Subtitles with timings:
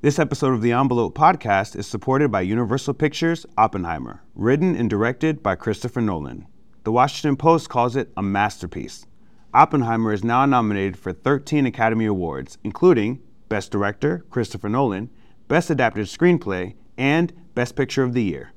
[0.00, 5.42] This episode of the Envelope podcast is supported by Universal Pictures Oppenheimer, written and directed
[5.42, 6.46] by Christopher Nolan.
[6.84, 9.06] The Washington Post calls it a masterpiece.
[9.52, 15.10] Oppenheimer is now nominated for 13 Academy Awards, including Best Director, Christopher Nolan,
[15.48, 18.52] Best Adapted Screenplay, and Best Picture of the Year.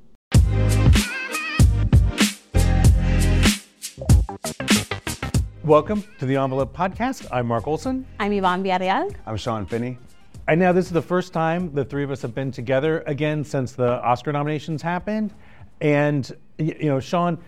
[5.64, 7.26] Welcome to the Envelope Podcast.
[7.32, 8.06] I'm Mark Olson.
[8.20, 9.12] I'm Yvonne Villarreal.
[9.26, 9.98] I'm Sean Finney.
[10.52, 13.42] And now this is the first time the three of us have been together again
[13.42, 15.32] since the Oscar nominations happened.
[15.80, 17.38] And, you know, Sean,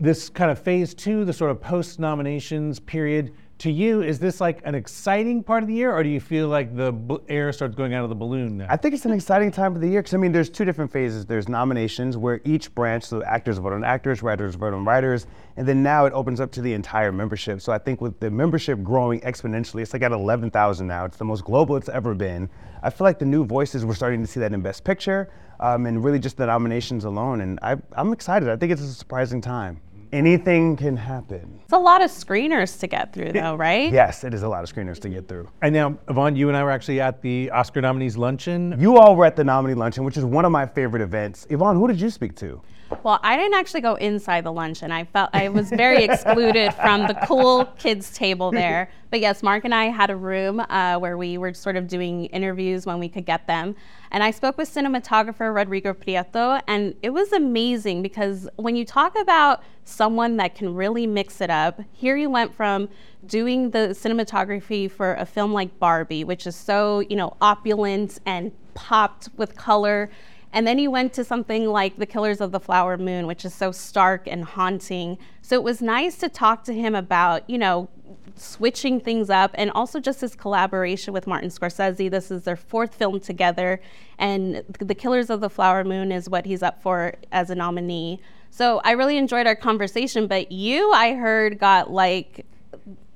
[0.00, 4.40] this kind of phase two, the sort of post nominations period, to you, is this
[4.40, 7.74] like an exciting part of the year, or do you feel like the air starts
[7.74, 8.66] going out of the balloon now?
[8.68, 10.92] I think it's an exciting time of the year because I mean, there's two different
[10.92, 11.26] phases.
[11.26, 15.26] There's nominations where each branch, so actors vote on actors, writers vote on writers,
[15.56, 17.60] and then now it opens up to the entire membership.
[17.60, 21.04] So I think with the membership growing exponentially, it's like at 11,000 now.
[21.04, 22.48] It's the most global it's ever been.
[22.82, 25.86] I feel like the new voices, we're starting to see that in Best Picture, um,
[25.86, 27.40] and really just the nominations alone.
[27.40, 28.48] And I, I'm excited.
[28.48, 29.80] I think it's a surprising time
[30.12, 31.60] anything can happen.
[31.64, 33.92] It's a lot of screeners to get through, though, right?
[33.92, 35.48] Yes, it is a lot of screeners to get through.
[35.62, 38.74] And now, Yvonne, you and I were actually at the Oscar nominees luncheon.
[38.78, 41.46] You all were at the nominee luncheon, which is one of my favorite events.
[41.50, 42.60] Yvonne, who did you speak to?
[43.02, 44.90] Well, I didn't actually go inside the luncheon.
[44.90, 48.90] I felt I was very excluded from the cool kids table there.
[49.10, 52.26] But yes, Mark and I had a room uh, where we were sort of doing
[52.26, 53.74] interviews when we could get them.
[54.10, 59.18] And I spoke with cinematographer Rodrigo Prieto, and it was amazing because when you talk
[59.18, 62.88] about someone that can really mix it up, here you went from
[63.26, 68.52] doing the cinematography for a film like Barbie, which is so, you know, opulent and
[68.74, 70.10] popped with color
[70.52, 73.54] and then he went to something like The Killers of the Flower Moon, which is
[73.54, 75.18] so stark and haunting.
[75.42, 77.88] So it was nice to talk to him about, you know,
[78.34, 82.10] switching things up and also just his collaboration with Martin Scorsese.
[82.10, 83.80] This is their fourth film together,
[84.18, 88.20] and The Killers of the Flower Moon is what he's up for as a nominee.
[88.50, 92.46] So I really enjoyed our conversation, but you, I heard, got like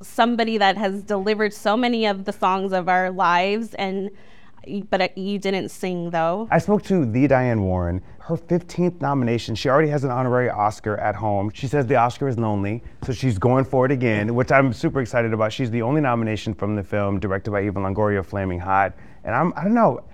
[0.03, 4.11] somebody that has delivered so many of the songs of our lives and
[4.91, 6.49] but uh, you didn't sing though.
[6.51, 8.03] I spoke to the Diane Warren.
[8.21, 9.55] Her 15th nomination.
[9.55, 11.51] She already has an honorary Oscar at home.
[11.55, 15.01] She says the Oscar is lonely, so she's going for it again, which I'm super
[15.01, 15.53] excited about.
[15.53, 18.95] She's the only nomination from the film, directed by Eva Longoria, Flaming Hot.
[19.25, 20.05] And I'm, I don't know.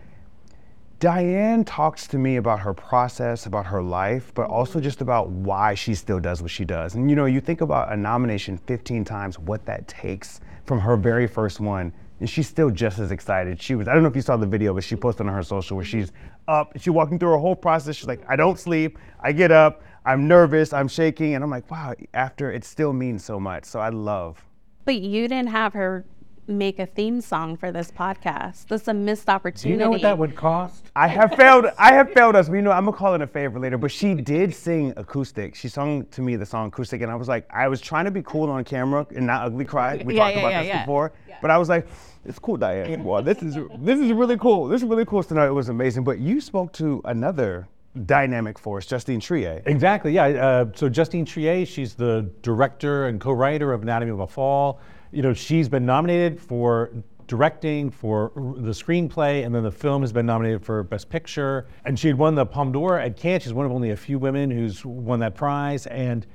[1.00, 5.75] Diane talks to me about her process, about her life, but also just about why
[5.75, 6.97] she still does what she does.
[6.97, 10.97] And you know, you think about a nomination 15 times, what that takes from her
[10.97, 13.60] very first one and she's still just as excited.
[13.60, 15.42] She was, I don't know if you saw the video, but she posted on her
[15.42, 16.12] social where she's
[16.46, 17.96] up, she's walking through her whole process.
[17.96, 21.34] She's like, I don't sleep, I get up, I'm nervous, I'm shaking.
[21.34, 23.64] And I'm like, wow, after it still means so much.
[23.64, 24.44] So I love.
[24.84, 26.04] But you didn't have her
[26.48, 28.69] make a theme song for this podcast.
[28.69, 29.69] This is a missed opportunity.
[29.69, 30.91] Do you know what that would cost?
[30.97, 31.66] I have failed.
[31.78, 32.48] I have failed us.
[32.48, 33.78] But you know, I'm gonna call it a favor later.
[33.78, 35.54] But she did sing acoustic.
[35.54, 38.10] She sung to me the song acoustic, and I was like, I was trying to
[38.10, 40.03] be cool on camera and not ugly cry.
[40.04, 40.82] We yeah, talked yeah, about yeah, this yeah.
[40.82, 41.12] before.
[41.41, 41.86] But I was like,
[42.25, 43.04] it's cool, Diane.
[43.04, 44.69] Well, this is this is really cool.
[44.69, 45.47] This is really cool tonight.
[45.47, 46.04] It was amazing.
[46.04, 47.69] But you spoke to another
[48.06, 49.62] dynamic force, Justine Triet.
[49.66, 50.26] Exactly, yeah.
[50.26, 54.80] Uh, so Justine Triet, she's the director and co-writer of Anatomy of a Fall.
[55.10, 56.91] You know, she's been nominated for
[57.26, 61.66] directing, for the screenplay, and then the film has been nominated for Best Picture.
[61.84, 63.42] And she had won the Palme d'Or at Cannes.
[63.42, 65.86] She's one of only a few women who's won that prize.
[65.86, 66.26] And,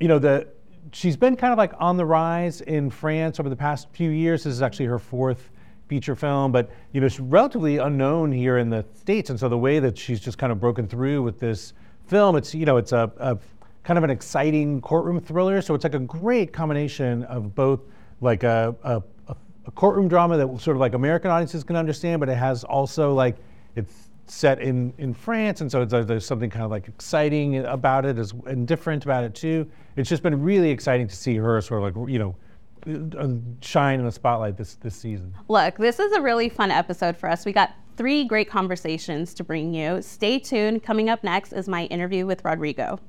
[0.00, 0.48] you know, the
[0.92, 4.44] she's been kind of like on the rise in France over the past few years.
[4.44, 5.50] This is actually her fourth
[5.86, 9.58] feature film, but you know she's relatively unknown here in the states, and so the
[9.58, 11.72] way that she's just kind of broken through with this
[12.06, 13.38] film, it's you know it's a, a
[13.84, 15.62] kind of an exciting courtroom thriller.
[15.62, 17.80] So it's like a great combination of both
[18.20, 19.02] like a, a,
[19.66, 23.12] a courtroom drama that sort of like American audiences can understand, but it has also
[23.12, 23.36] like
[23.76, 28.18] it's set in, in France, and so there's something kind of like exciting about it
[28.18, 29.70] as, and different about it too.
[29.96, 32.36] It's just been really exciting to see her sort of like, you know,
[33.18, 33.28] uh,
[33.60, 35.34] shine in the spotlight this, this season.
[35.48, 37.44] Look, this is a really fun episode for us.
[37.44, 40.00] We got three great conversations to bring you.
[40.02, 40.82] Stay tuned.
[40.82, 43.00] Coming up next is my interview with Rodrigo.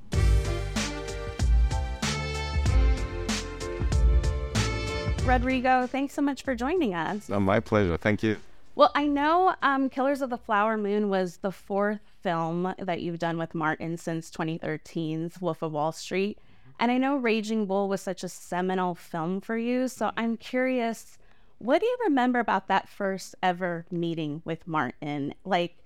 [5.29, 7.29] Rodrigo, thanks so much for joining us.
[7.29, 7.97] Oh, my pleasure.
[7.97, 8.37] Thank you.
[8.73, 13.19] Well, I know um, Killers of the Flower Moon was the fourth film that you've
[13.19, 16.39] done with Martin since 2013's Wolf of Wall Street.
[16.79, 19.87] And I know Raging Bull was such a seminal film for you.
[19.87, 21.19] So I'm curious,
[21.59, 25.35] what do you remember about that first ever meeting with Martin?
[25.45, 25.77] Like,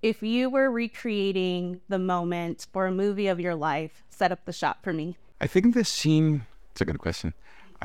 [0.00, 4.54] if you were recreating the moment for a movie of your life, set up the
[4.54, 5.18] shot for me.
[5.38, 7.34] I think this scene, it's a good question.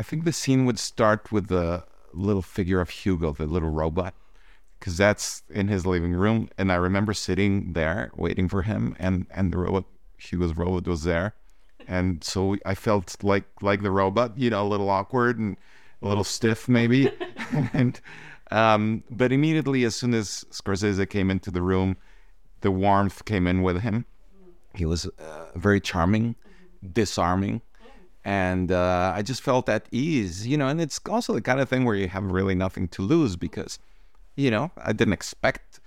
[0.01, 4.15] I think the scene would start with the little figure of Hugo, the little robot
[4.79, 6.49] because that's in his living room.
[6.57, 9.85] And I remember sitting there waiting for him, and and the robot,
[10.17, 11.35] Hugo's robot was there,
[11.87, 15.55] and so I felt like like the robot, you know, a little awkward and
[16.01, 17.11] a little stiff maybe,
[17.71, 18.01] and
[18.49, 21.95] um, but immediately as soon as Scorsese came into the room,
[22.61, 24.05] the warmth came in with him.
[24.73, 26.37] He was uh, very charming,
[26.91, 27.61] disarming
[28.23, 30.67] and uh, I just felt at ease, you know.
[30.67, 33.79] And it's also the kind of thing where you have really nothing to lose because,
[34.35, 35.79] you know, I didn't expect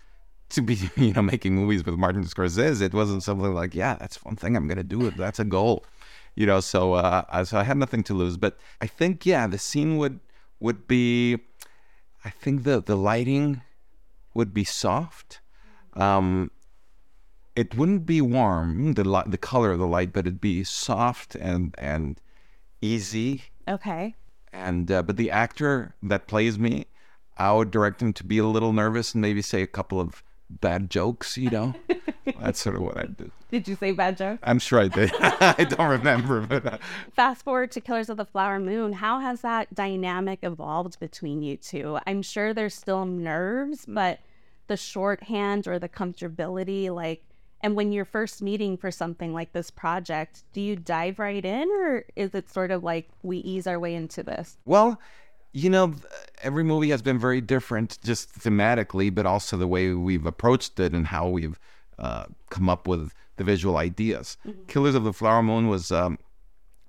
[0.51, 2.83] to be, you know, making movies with Martin Scorsese.
[2.83, 5.07] It wasn't something like, yeah, that's one thing I'm gonna do.
[5.07, 5.17] It.
[5.17, 5.85] That's a goal,
[6.35, 6.61] you know.
[6.61, 8.37] So, uh, so I had nothing to lose.
[8.37, 10.21] But I think, yeah, the scene would
[10.61, 11.39] would be,
[12.25, 13.63] I think the the lighting
[14.35, 15.41] would be soft.
[15.93, 16.51] Um,
[17.57, 21.35] it wouldn't be warm, the light, the color of the light, but it'd be soft
[21.35, 22.21] and and
[22.81, 23.45] easy.
[23.69, 24.15] Okay.
[24.53, 26.87] And uh, but the actor that plays me,
[27.39, 30.23] I would direct him to be a little nervous and maybe say a couple of
[30.51, 31.37] bad jokes.
[31.37, 31.75] You know,
[32.41, 33.31] that's sort of what I did.
[33.51, 34.41] Did you say bad joke?
[34.43, 35.13] I'm sure I did.
[35.21, 36.67] I don't remember, but.
[36.67, 36.79] Uh,
[37.13, 38.95] Fast forward to Killers of the Flower Moon.
[38.95, 41.99] How has that dynamic evolved between you two?
[42.05, 44.19] I'm sure there's still nerves, but
[44.67, 47.23] the shorthand or the comfortability, like
[47.65, 51.67] and when you're first meeting for something like this project, do you dive right in
[51.71, 54.59] or is it sort of like we ease our way into this?
[54.67, 55.01] Well,
[55.55, 55.95] you know,
[56.43, 60.93] every movie has been very different just thematically, but also the way we've approached it
[60.93, 61.59] and how we've
[61.99, 64.37] uh, come up with the visual ideas.
[64.47, 64.65] Mm-hmm.
[64.67, 66.19] Killers of the Flower Moon was um,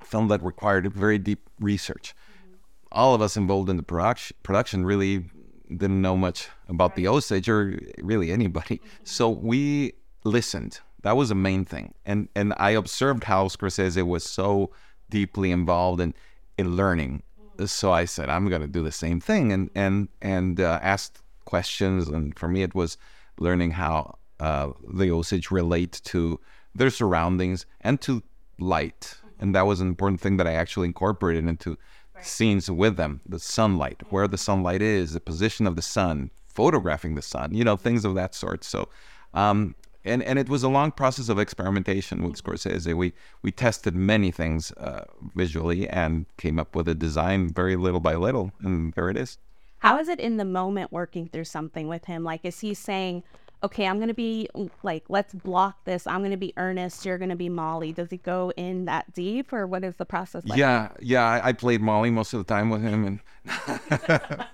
[0.02, 2.14] a film that required very deep research.
[2.14, 2.56] Mm-hmm.
[2.92, 5.24] All of us involved in the production, production really
[5.70, 6.96] didn't know much about right.
[6.98, 8.80] the Osage or really anybody.
[8.80, 9.06] Mm-hmm.
[9.06, 9.94] So we
[10.26, 10.80] listened.
[11.04, 11.94] That was the main thing.
[12.06, 14.72] And and I observed how Scorsese was so
[15.10, 16.14] deeply involved in
[16.58, 17.24] in learning.
[17.66, 21.22] So I said, I'm going to do the same thing, and and and uh, asked
[21.46, 22.10] questions.
[22.10, 22.98] And for me, it was
[23.40, 26.40] learning how uh, the Osage relate to
[26.74, 28.24] their surroundings and to
[28.60, 29.16] light.
[29.40, 31.78] And that was an important thing that I actually incorporated into
[32.14, 32.26] right.
[32.26, 33.22] scenes with them.
[33.26, 37.64] The sunlight, where the sunlight is, the position of the sun, photographing the sun, you
[37.64, 38.64] know, things of that sort.
[38.64, 38.90] So
[39.34, 42.94] um, and and it was a long process of experimentation with Scorsese.
[42.94, 45.06] We we tested many things uh,
[45.36, 49.38] visually and came up with a design very little by little, and there it is.
[49.80, 52.24] How is it in the moment working through something with him?
[52.24, 53.24] Like, is he saying,
[53.64, 54.48] "Okay, I'm going to be
[54.84, 56.08] like, let's block this.
[56.08, 57.06] I'm going to be Ernest.
[57.06, 60.06] You're going to be Molly." Does he go in that deep, or what is the
[60.06, 60.60] process like?
[60.60, 61.42] Yeah, yeah.
[61.44, 64.48] I, played Molly most of the time with him, and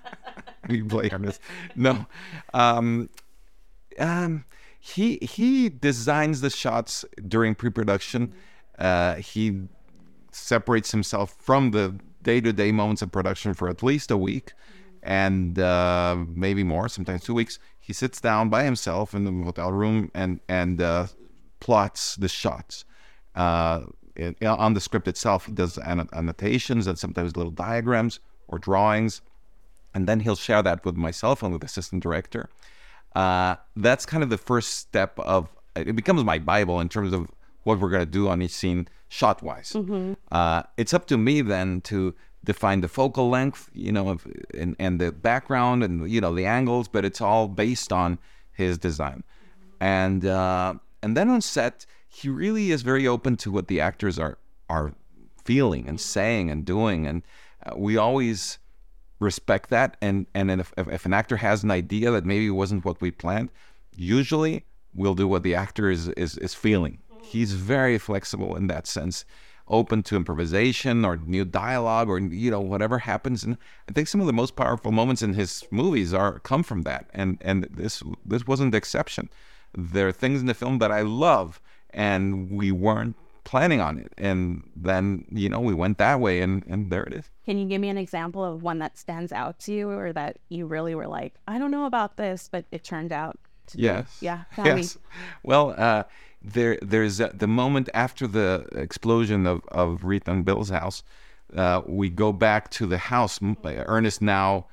[0.68, 1.40] we play Ernest.
[1.76, 2.06] No,
[2.54, 3.10] um,
[3.98, 4.44] um
[4.84, 8.32] he he designs the shots during pre-production.
[8.76, 9.60] Uh, he
[10.32, 14.54] separates himself from the day-to-day moments of production for at least a week,
[15.00, 17.60] and uh, maybe more, sometimes two weeks.
[17.78, 21.06] He sits down by himself in the hotel room and and uh,
[21.60, 22.84] plots the shots.
[23.36, 23.82] Uh,
[24.16, 28.18] it, on the script itself, he does annotations and sometimes little diagrams
[28.48, 29.22] or drawings,
[29.94, 32.48] and then he'll share that with myself and with the assistant director
[33.14, 37.30] uh, that's kind of the first step of it becomes my bible in terms of
[37.64, 40.14] what we're going to do on each scene shot wise mm-hmm.
[40.30, 42.14] uh, it's up to me then to
[42.44, 46.46] define the focal length you know of, and, and the background and you know the
[46.46, 48.18] angles but it's all based on
[48.52, 49.24] his design.
[49.80, 54.18] And uh, and then on set he really is very open to what the actors
[54.18, 54.38] are
[54.68, 54.94] are
[55.44, 57.06] feeling and saying and doing.
[57.06, 57.22] And
[57.66, 58.58] uh, we always
[59.22, 59.96] respect that.
[60.00, 63.50] And and if, if an actor has an idea that maybe wasn't what we planned,
[63.94, 64.64] usually
[64.94, 66.98] we'll do what the actor is is, is feeling.
[67.22, 69.24] He's very flexible in that sense,
[69.68, 73.44] open to improvisation or new dialogue or you know whatever happens.
[73.44, 73.56] And
[73.88, 77.08] I think some of the most powerful moments in his movies are come from that.
[77.14, 79.30] And and this this wasn't the exception.
[79.74, 81.60] There are things in the film that I love,
[81.90, 84.12] and we weren't planning on it.
[84.18, 87.30] And then, you know, we went that way and, and there it is.
[87.44, 90.38] Can you give me an example of one that stands out to you or that
[90.48, 94.20] you really were like, I don't know about this, but it turned out to yes.
[94.20, 94.44] Be, yeah.
[94.64, 94.96] Yes.
[94.96, 95.02] Me.
[95.42, 96.04] Well, uh,
[96.42, 101.02] there, there's uh, the moment after the explosion of, of Rita and Bill's house.
[101.54, 103.38] Uh, we go back to the house.
[103.64, 104.66] Ernest now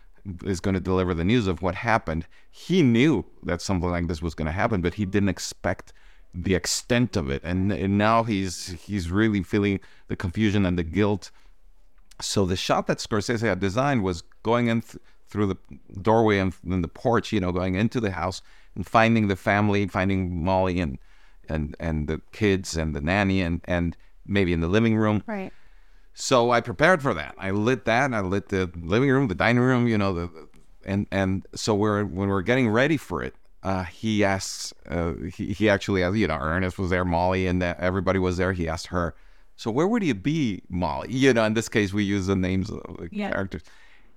[0.45, 2.25] is going to deliver the news of what happened.
[2.51, 5.93] He knew that something like this was going to happen, but he didn't expect
[6.33, 10.83] the extent of it, and, and now he's he's really feeling the confusion and the
[10.83, 11.31] guilt.
[12.21, 15.57] So the shot that Scorsese had designed was going in th- through the
[16.01, 18.41] doorway and then the porch, you know, going into the house
[18.75, 20.97] and finding the family, finding Molly and
[21.47, 23.95] and and the kids and the nanny and and
[24.25, 25.23] maybe in the living room.
[25.25, 25.51] Right.
[26.13, 27.35] So I prepared for that.
[27.37, 28.13] I lit that.
[28.13, 30.49] I lit the living room, the dining room, you know, the,
[30.85, 35.53] and and so we're when we're getting ready for it, uh, he asks, uh, he,
[35.53, 38.53] he actually, you know, Ernest was there, Molly, and uh, everybody was there.
[38.53, 39.15] He asked her,
[39.55, 41.09] so where would you be, Molly?
[41.13, 43.31] You know, in this case, we use the names of the Yeah.
[43.31, 43.63] characters.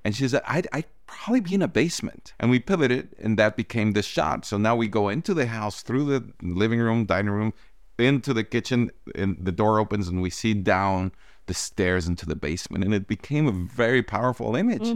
[0.05, 2.33] And she said, I'd, I'd probably be in a basement.
[2.41, 4.45] And we pivoted, and that became the shot.
[4.45, 7.53] So now we go into the house through the living room, dining room,
[7.99, 11.13] into the kitchen, and the door opens, and we see down
[11.47, 12.85] the stairs into the basement.
[12.85, 14.87] And it became a very powerful image.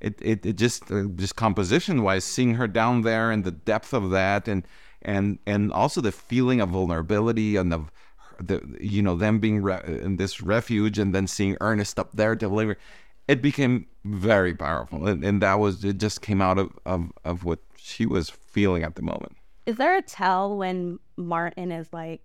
[0.00, 3.92] It, it, it just, uh, just composition wise, seeing her down there and the depth
[3.92, 4.66] of that, and,
[5.02, 7.90] and, and also the feeling of vulnerability and of,
[8.40, 12.34] the you know them being re- in this refuge and then seeing Ernest up there
[12.34, 12.76] delivering
[13.28, 17.44] it became very powerful and, and that was it just came out of, of of
[17.44, 19.36] what she was feeling at the moment
[19.66, 22.22] Is there a tell when Martin is like,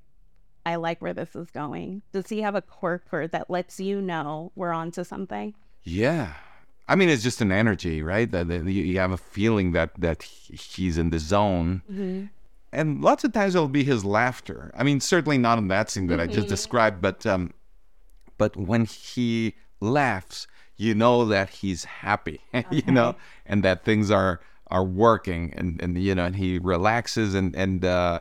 [0.66, 2.02] I like where this is going?
[2.12, 5.56] Does he have a quirk that lets you know we're onto something?
[5.84, 6.34] yeah.
[6.88, 8.30] I mean it's just an energy right?
[8.32, 11.84] That, that you, you have a feeling that that he's in the zone.
[12.72, 14.72] And lots of times it'll be his laughter.
[14.76, 17.54] I mean certainly not in that scene that I just described but um
[18.38, 20.48] but when he laughs
[20.78, 25.98] you know that he's happy you know and that things are are working and and
[26.02, 28.20] you know and he relaxes and and uh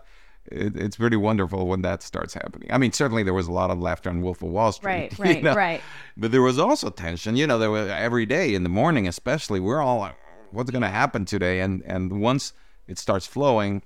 [0.50, 2.68] it, it's pretty wonderful when that starts happening.
[2.72, 5.12] I mean, certainly there was a lot of laughter on Wolf of Wall Street, Right,
[5.18, 5.54] you right, know?
[5.54, 5.80] right.
[6.16, 7.36] But there was also tension.
[7.36, 9.60] You know, there was every day in the morning, especially.
[9.60, 10.16] We're all like,
[10.50, 12.52] "What's going to happen today?" And and once
[12.86, 13.82] it starts flowing,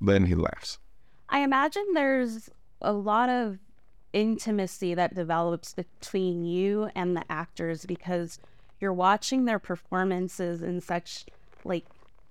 [0.00, 0.78] then he laughs.
[1.28, 3.58] I imagine there's a lot of
[4.12, 8.38] intimacy that develops between you and the actors because
[8.80, 11.26] you're watching their performances in such
[11.64, 11.84] like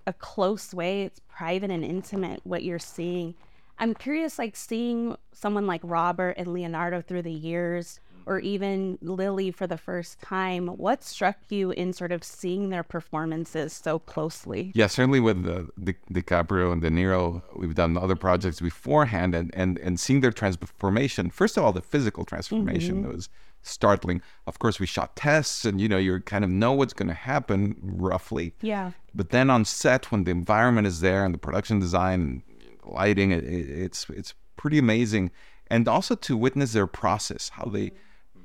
[0.07, 1.03] a close way.
[1.03, 3.35] It's private and intimate what you're seeing.
[3.77, 9.51] I'm curious, like seeing someone like Robert and Leonardo through the years, or even Lily
[9.51, 10.67] for the first time.
[10.67, 14.71] What struck you in sort of seeing their performances so closely?
[14.73, 19.53] Yeah, certainly with uh, Di- DiCaprio and De Niro, we've done other projects beforehand, and
[19.53, 21.29] and and seeing their transformation.
[21.29, 23.29] First of all, the physical transformation was
[23.61, 24.21] startling.
[24.47, 27.13] Of course, we shot tests, and you know you kind of know what's going to
[27.13, 28.53] happen roughly.
[28.61, 28.91] Yeah.
[29.13, 32.43] But then on set, when the environment is there and the production design,
[32.87, 35.31] lighting, it, it, it's it's pretty amazing.
[35.67, 37.91] And also to witness their process, how they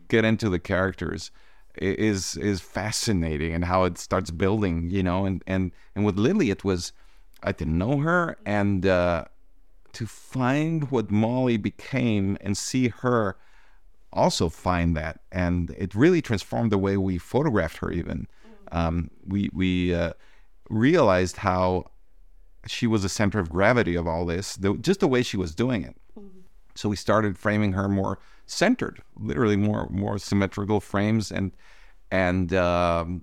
[0.08, 1.30] get into the characters,
[1.76, 4.90] is is fascinating, and how it starts building.
[4.90, 6.92] You know, and and and with Lily, it was
[7.42, 9.24] I didn't know her, and uh,
[9.92, 13.36] to find what Molly became and see her
[14.12, 17.92] also find that, and it really transformed the way we photographed her.
[17.92, 18.26] Even
[18.72, 20.12] um, we we uh,
[20.68, 21.84] realized how
[22.66, 25.54] she was the center of gravity of all this, the, just the way she was
[25.54, 25.96] doing it.
[26.74, 31.52] So we started framing her more centered, literally more more symmetrical frames, and
[32.10, 33.22] and um,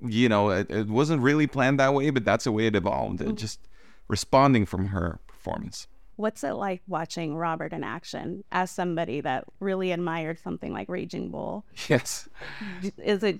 [0.00, 3.20] you know it, it wasn't really planned that way, but that's the way it evolved.
[3.20, 3.60] It just
[4.08, 5.86] responding from her performance.
[6.16, 11.30] What's it like watching Robert in action as somebody that really admired something like Raging
[11.30, 11.64] Bull?
[11.88, 12.28] Yes.
[12.98, 13.38] Is it,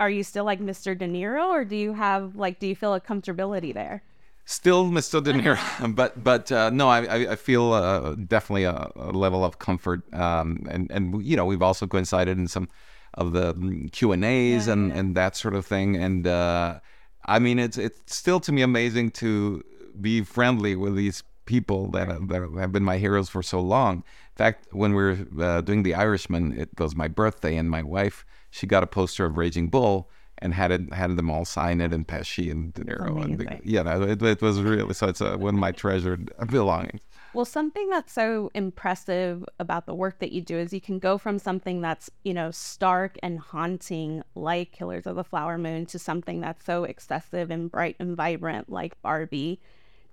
[0.00, 0.96] are you still like Mr.
[0.96, 4.02] De Niro or do you have, like, do you feel a comfortability there?
[4.46, 5.22] Still Mr.
[5.22, 9.58] De Niro, but but uh, no, I I, feel uh, definitely a, a level of
[9.58, 12.68] comfort, um, and and you know we've also coincided in some
[13.14, 16.80] of the mm, Q and A's and and that sort of thing, and uh,
[17.24, 19.64] I mean it's it's still to me amazing to
[19.98, 23.96] be friendly with these people that that have been my heroes for so long.
[23.96, 27.82] In fact, when we were uh, doing The Irishman, it was my birthday, and my
[27.82, 30.08] wife she got a poster of Raging Bull.
[30.44, 33.46] And had it had them all sign it and Pesci and De Niro and the,
[33.46, 33.62] amazing.
[33.64, 35.08] yeah, it, it was really so.
[35.08, 37.00] It's uh one of my treasured belongings.
[37.34, 41.18] Well, something that's so impressive about the work that you do is you can go
[41.18, 45.98] from something that's, you know, stark and haunting like Killers of the Flower Moon to
[45.98, 49.60] something that's so excessive and bright and vibrant like Barbie.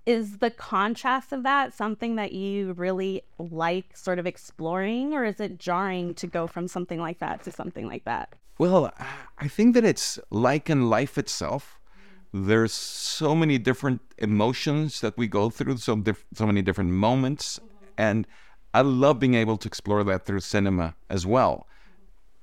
[0.06, 5.40] Is the contrast of that something that you really like sort of exploring, or is
[5.40, 8.34] it jarring to go from something like that to something like that?
[8.58, 8.92] Well,
[9.38, 11.80] I think that it's like in life itself.
[12.34, 17.60] There's so many different emotions that we go through, so diff- so many different moments,
[17.98, 18.26] and
[18.74, 21.68] I love being able to explore that through cinema as well.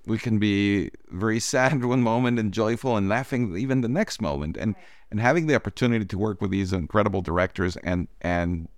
[0.07, 4.57] We can be very sad one moment and joyful and laughing even the next moment,
[4.57, 4.77] and
[5.11, 8.69] and having the opportunity to work with these incredible directors and and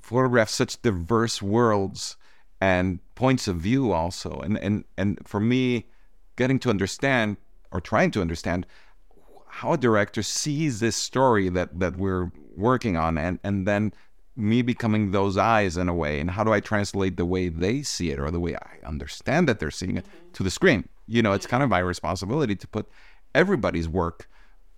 [0.00, 2.16] photograph such diverse worlds
[2.60, 4.40] and points of view also.
[4.40, 5.86] And and and for me
[6.36, 7.36] getting to understand
[7.70, 8.66] or trying to understand
[9.48, 13.92] how a director sees this story that that we're working on and and then
[14.36, 16.20] me becoming those eyes in a way.
[16.20, 19.48] And how do i translate the way they see it or the way i understand
[19.48, 20.32] that they're seeing it mm-hmm.
[20.32, 20.88] to the screen?
[21.06, 22.88] You know it's kind of my responsibility to put
[23.34, 24.28] everybody's work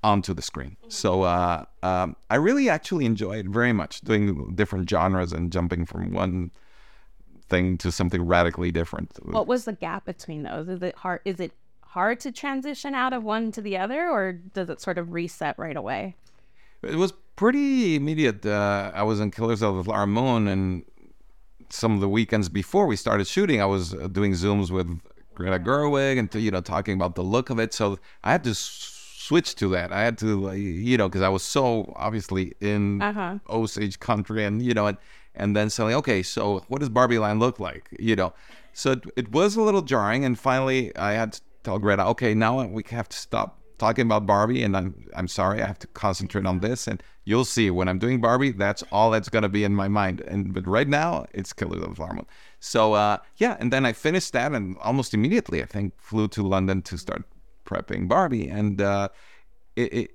[0.07, 0.77] onto the screen.
[0.89, 6.13] So uh, um, I really actually enjoyed very much doing different genres and jumping from
[6.13, 6.53] one
[7.49, 9.19] thing to something radically different.
[9.25, 10.69] What was the gap between those?
[10.69, 11.21] Is it hard?
[11.25, 14.97] Is it hard to transition out of one to the other, or does it sort
[14.97, 16.15] of reset right away?
[16.83, 18.47] It was pretty immediate.
[18.47, 20.85] Uh, I was in Killers of the Flower Moon, and
[21.69, 24.89] some of the weekends before we started shooting, I was uh, doing zooms with
[25.35, 27.75] Greta Gerwig and you know talking about the look of it.
[27.75, 28.55] So I had to
[29.27, 29.89] switch to that.
[29.99, 33.39] I had to, you know, because I was so obviously in Uh-huh.
[33.59, 34.99] Osage country, and you know, and
[35.41, 37.85] and then suddenly, okay, so what does Barbie Land look like?
[38.11, 38.31] You know,
[38.73, 42.33] so it, it was a little jarring, and finally I had to tell Greta, okay,
[42.35, 45.89] now we have to stop talking about Barbie, and I'm I'm sorry, I have to
[46.05, 49.63] concentrate on this, and you'll see when I'm doing Barbie, that's all that's gonna be
[49.69, 52.27] in my mind, and but right now it's Killers of the Flower Moon.
[52.61, 56.43] So uh, yeah, and then I finished that, and almost immediately I think flew to
[56.55, 57.23] London to start
[57.67, 59.09] prepping Barbie, and uh,
[59.75, 60.11] it, it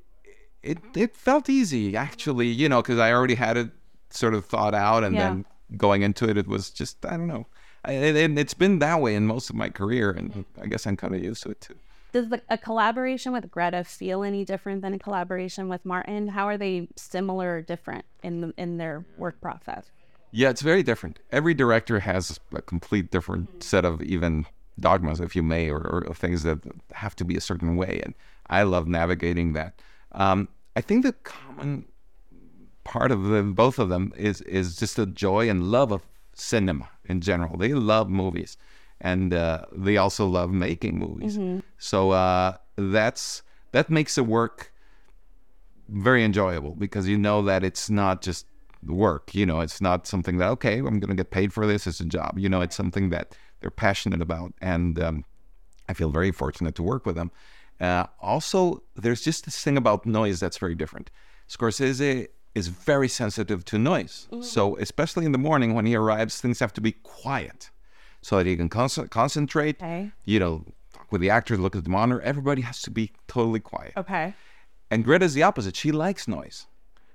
[0.63, 3.69] it it felt easy actually, you know, because I already had it
[4.09, 5.29] sort of thought out, and Yeah.
[5.29, 5.45] then
[5.77, 7.45] going into it, it was just I don't know.
[7.83, 10.97] I, and it's been that way in most of my career, and I guess I'm
[10.97, 11.75] kind of used to it too.
[12.13, 16.27] Does the, a collaboration with Greta feel any different than a collaboration with Martin?
[16.27, 19.89] How are they similar or different in the, in their work process?
[20.31, 21.19] Yeah, it's very different.
[21.31, 24.45] Every director has a complete different set of even
[24.81, 26.59] dogmas, if you may, or, or things that
[26.93, 28.01] have to be a certain way.
[28.03, 28.13] And
[28.47, 29.81] I love navigating that.
[30.13, 31.85] Um, I think the common
[32.83, 36.01] part of them, both of them, is is just a joy and love of
[36.33, 37.57] cinema in general.
[37.57, 38.57] They love movies,
[38.99, 41.37] and uh, they also love making movies.
[41.77, 44.73] So uh, that's that makes the work
[45.87, 48.45] very enjoyable because you know that it's not just
[48.85, 49.35] work.
[49.35, 51.87] You know, it's not something that okay, I'm going to get paid for this.
[51.87, 52.39] It's a job.
[52.39, 55.25] You know, it's something that they're passionate about, and um,
[55.87, 57.31] I feel very fortunate to work with them.
[57.79, 61.09] Uh, also, there's just this thing about noise that's very different.
[61.49, 66.59] Scorsese is very sensitive to noise, so especially in the morning when he arrives, things
[66.59, 67.69] have to be quiet
[68.21, 69.77] so that he can con- concentrate.
[69.77, 70.11] Okay.
[70.25, 72.21] You know, talk with the actors, look at the monitor.
[72.21, 73.93] Everybody has to be totally quiet.
[73.97, 74.33] Okay.
[74.89, 75.75] And Greta's the opposite.
[75.75, 76.67] She likes noise.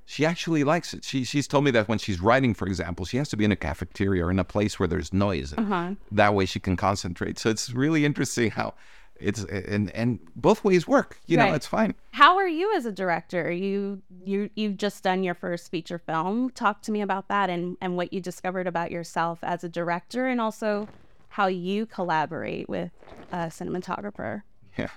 [0.08, 1.04] She actually likes it.
[1.04, 3.52] She she's told me that when she's writing, for example, she has to be in
[3.52, 5.52] a cafeteria or in a place where there's noise.
[5.52, 7.38] And That way she can concentrate.
[7.38, 8.74] So it's really interesting how
[9.18, 11.18] it's and and both ways work.
[11.26, 11.94] You know, it's fine.
[12.12, 13.50] How are you as a director?
[13.50, 16.50] You you you've just done your first feature film.
[16.50, 20.26] Talk to me about that and and what you discovered about yourself as a director,
[20.26, 20.88] and also
[21.30, 22.92] how you collaborate with
[23.32, 24.42] a cinematographer.
[24.78, 24.88] Yeah.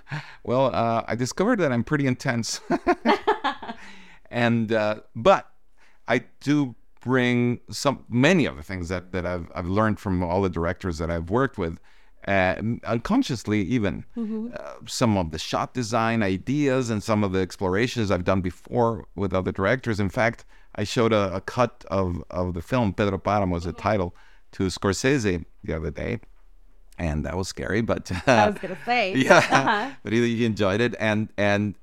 [0.44, 2.60] Well, uh, I discovered that I'm pretty intense,
[4.30, 5.50] and uh, but
[6.08, 10.42] I do bring some many of the things that that I've I've learned from all
[10.42, 11.78] the directors that I've worked with.
[12.28, 14.04] Uh, unconsciously, even
[14.54, 19.06] uh, some of the shot design ideas and some of the explorations I've done before
[19.14, 19.98] with other directors.
[19.98, 23.72] In fact, I showed a, a cut of, of the film Pedro Páramo was the
[23.72, 24.14] title
[24.52, 26.20] to Scorsese the other day,
[26.98, 27.80] and that was scary.
[27.80, 29.14] But I was gonna say.
[29.14, 31.74] yeah, but he, he enjoyed it, and and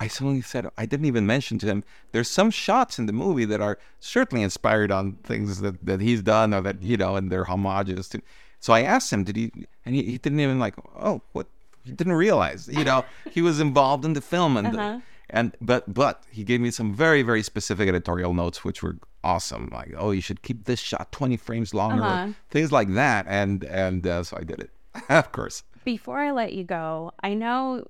[0.00, 1.84] I suddenly said I didn't even mention to him.
[2.12, 6.22] There's some shots in the movie that are certainly inspired on things that, that he's
[6.22, 8.22] done or that you know, and they're homages to.
[8.60, 9.52] So I asked him, did he?
[9.84, 10.74] And he, he didn't even like.
[10.98, 11.46] Oh, what?
[11.84, 12.68] He didn't realize.
[12.68, 15.00] You know, he was involved in the film, and Uh-huh.
[15.28, 19.68] and but but he gave me some very very specific editorial notes, which were awesome.
[19.72, 22.32] Like, oh, you should keep this shot 20 frames longer, Uh-huh.
[22.50, 23.26] things like that.
[23.28, 24.70] And and uh, so I did it,
[25.08, 25.62] of course.
[25.84, 27.86] Before I let you go, I know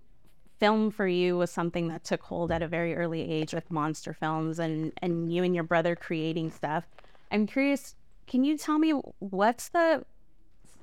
[0.61, 4.13] film for you was something that took hold at a very early age with monster
[4.13, 6.85] films and, and you and your brother creating stuff.
[7.33, 7.97] I'm curious,
[8.27, 10.05] can you tell me what's the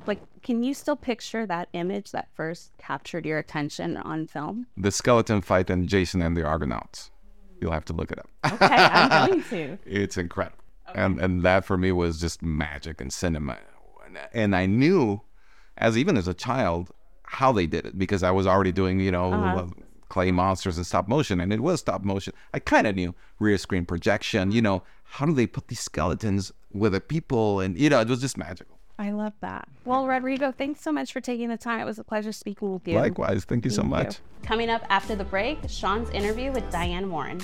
[0.06, 4.68] like can you still picture that image that first captured your attention on film?
[4.78, 7.12] the skeleton fight in Jason and the Argonauts.
[7.60, 8.30] You'll have to look it up.
[8.54, 9.78] Okay, I'm going to.
[9.86, 10.58] it's incredible.
[10.94, 13.58] And and that for me was just magic and cinema.
[14.06, 15.22] And, and I knew
[15.78, 16.92] as even as a child
[17.28, 19.68] how they did it because I was already doing, you know, uh,
[20.10, 22.34] clay monsters and stop motion and it was stop motion.
[22.54, 26.52] I kind of knew rear screen projection, you know, how do they put these skeletons
[26.74, 28.80] with the people and you know, it was just magical.
[29.00, 29.68] I love that.
[29.86, 31.80] Well, Rodrigo, thanks so much for taking the time.
[31.80, 32.96] It was a pleasure speaking with you.
[32.96, 33.98] Likewise, thank you so Thank you.
[34.06, 34.18] much.
[34.44, 37.40] Coming up after the break, Sean's interview with Diane Warren.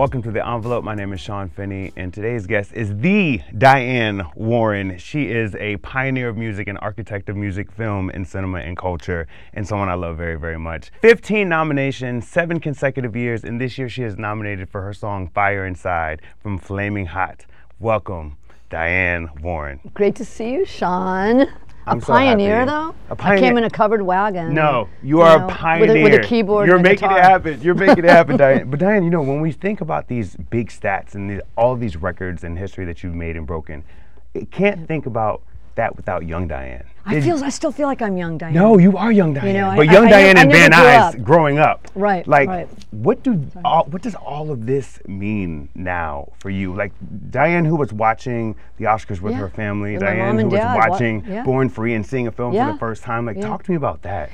[0.00, 0.82] Welcome to the envelope.
[0.82, 4.96] My name is Sean Finney, and today's guest is the Diane Warren.
[4.96, 9.28] She is a pioneer of music and architect of music, film, and cinema and culture,
[9.52, 10.90] and someone I love very, very much.
[11.02, 15.66] 15 nominations, seven consecutive years, and this year she is nominated for her song Fire
[15.66, 17.44] Inside from Flaming Hot.
[17.78, 18.38] Welcome,
[18.70, 19.80] Diane Warren.
[19.92, 21.46] Great to see you, Sean.
[21.86, 22.70] I'm a so pioneer, happy.
[22.70, 22.94] though.
[23.08, 23.40] A I pioneer.
[23.40, 24.54] came in a covered wagon.
[24.54, 26.02] No, you are know, a with pioneer.
[26.04, 26.68] With a, keyboard.
[26.68, 27.18] You're making guitar.
[27.18, 27.60] it happen.
[27.62, 28.70] You're making it happen, Diane.
[28.70, 31.96] But Diane, you know, when we think about these big stats and the, all these
[31.96, 33.84] records and history that you've made and broken,
[34.34, 35.42] it can't think about
[35.74, 36.84] that without young Diane.
[37.06, 37.42] I It- feel.
[37.42, 38.52] I still feel like I'm young, Diane.
[38.54, 39.54] No, you are young Diane.
[39.54, 41.22] know, but I- young I Diane nev- and I Van Nuys up.
[41.24, 41.88] growing up.
[41.94, 42.68] Right, Like, right.
[42.90, 46.74] what do all, what does all of this mean now for you?
[46.74, 46.92] Like
[47.30, 51.24] Diane, who was watching the Oscars with Yeah, her family, with Diane, who was watching
[51.26, 51.42] yeah.
[51.42, 53.24] Born Free and seeing a film for the first time.
[53.26, 53.46] Like, yeah.
[53.46, 54.28] talk to me about that.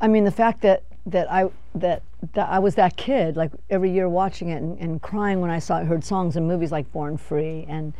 [0.00, 2.02] I mean, the fact that that I that
[2.34, 5.58] that I was that kid, like every year watching it and, and crying when I
[5.58, 7.94] saw heard songs in movies like Born Free, and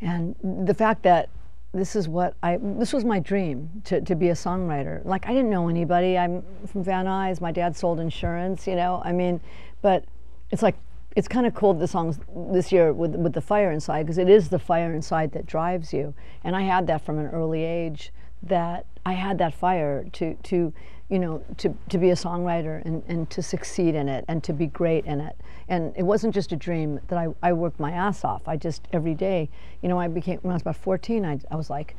[0.00, 1.28] and the fact that
[1.72, 5.04] this is what I this was my dream to, to be a songwriter.
[5.04, 6.16] Like I didn't know anybody.
[6.16, 7.40] I'm from Van Nuys.
[7.40, 8.66] My dad sold insurance.
[8.66, 9.40] You know, I mean,
[9.82, 10.04] but
[10.50, 10.76] it's like
[11.14, 12.18] it's kind of cool the songs
[12.52, 15.92] this year with with the fire inside because it is the fire inside that drives
[15.92, 18.12] you, and I had that from an early age.
[18.42, 20.72] That I had that fire to to
[21.08, 24.52] you know to to be a songwriter and, and to succeed in it and to
[24.52, 25.36] be great in it.
[25.68, 28.46] And it wasn't just a dream that I, I worked my ass off.
[28.46, 29.48] I just every day,
[29.82, 31.96] you know, I became when I was about 14, I, I was like,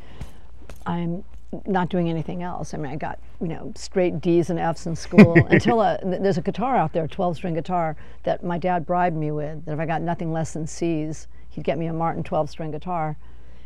[0.85, 1.23] I'm
[1.65, 2.73] not doing anything else.
[2.73, 6.21] I mean, I got you know straight D's and F's in school until a, th-
[6.21, 9.65] there's a guitar out there, a 12-string guitar that my dad bribed me with.
[9.65, 13.17] That if I got nothing less than C's, he'd get me a Martin 12-string guitar.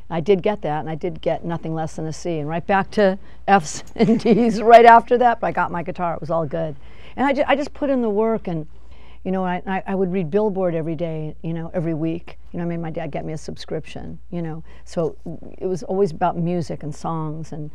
[0.09, 2.65] I did get that, and I did get nothing less than a C, and right
[2.65, 5.39] back to F's and D's right after that.
[5.39, 6.75] But I got my guitar; it was all good,
[7.15, 8.67] and I, ju- I just put in the work and
[9.23, 12.37] you know, I, I, I would read Billboard every day, you know, every week.
[12.51, 14.63] You know, I made my dad get me a subscription, you know.
[14.83, 15.15] So
[15.57, 17.71] it was always about music and songs, and,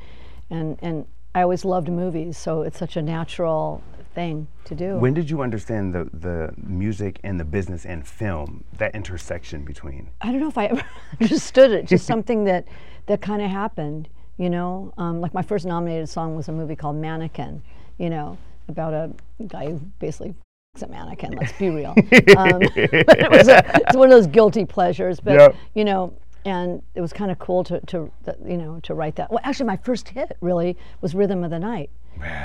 [0.50, 3.82] and, and I always loved movies, so it's such a natural
[4.18, 4.96] thing to do.
[4.96, 10.10] When did you understand the, the music and the business and film, that intersection between?
[10.20, 10.82] I don't know if I ever
[11.20, 12.66] understood it, just something that,
[13.06, 14.92] that kind of happened, you know.
[14.98, 17.62] Um, like my first nominated song was a movie called Mannequin,
[17.98, 19.12] you know, about a
[19.46, 20.34] guy who basically
[20.82, 21.32] a mannequin.
[21.32, 21.94] Let's be real.
[22.36, 25.18] Um, but it was a, it's one of those guilty pleasures.
[25.20, 25.56] But Yep.
[25.74, 26.12] you know,
[26.44, 28.10] and it was kind of cool to, to
[28.46, 29.30] you know to write that.
[29.30, 31.90] Well, actually, my first hit really was "Rhythm of the Night,"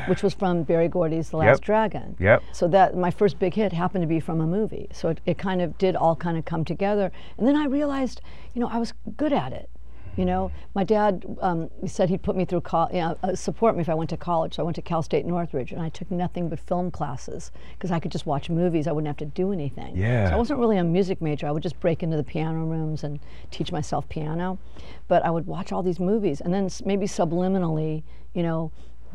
[0.08, 1.62] which was from Berry Gordy's "The Last Yep.
[1.62, 2.44] Dragon." Yep.
[2.52, 4.88] So that my first big hit happened to be from a movie.
[4.92, 7.12] So it, it kind of did all kind of come together.
[7.38, 8.22] And then I realized,
[8.54, 9.70] you know, I was good at it.
[10.16, 13.76] You know, my dad um, said he'd put me through college, you know, uh, support
[13.76, 14.56] me if I went to college.
[14.56, 17.92] So I went to Cal State Northridge, and I took nothing but film classes because
[17.92, 18.88] I could just watch movies.
[18.88, 19.98] I wouldn't have to do anything.
[19.98, 20.30] Yeah.
[20.30, 21.48] So I wasn't really a music major.
[21.48, 24.60] I would just break into the piano rooms and teach myself piano,
[25.08, 28.72] but I would watch all these movies, and then maybe subliminally, you know,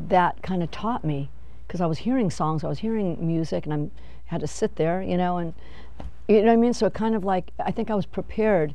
[0.09, 1.31] that kind of taught me
[1.67, 3.91] because I was hearing songs, I was hearing music, and I
[4.25, 5.55] had to sit there, you know, and
[6.29, 6.75] you know what I mean?
[6.75, 8.75] So it kind of like I think I was prepared.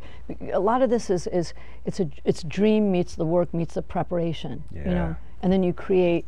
[0.51, 1.53] A lot of this is is
[1.85, 4.63] it's a it's dream meets the work meets the preparation.
[4.71, 4.79] Yeah.
[4.79, 6.25] You know, and then you create,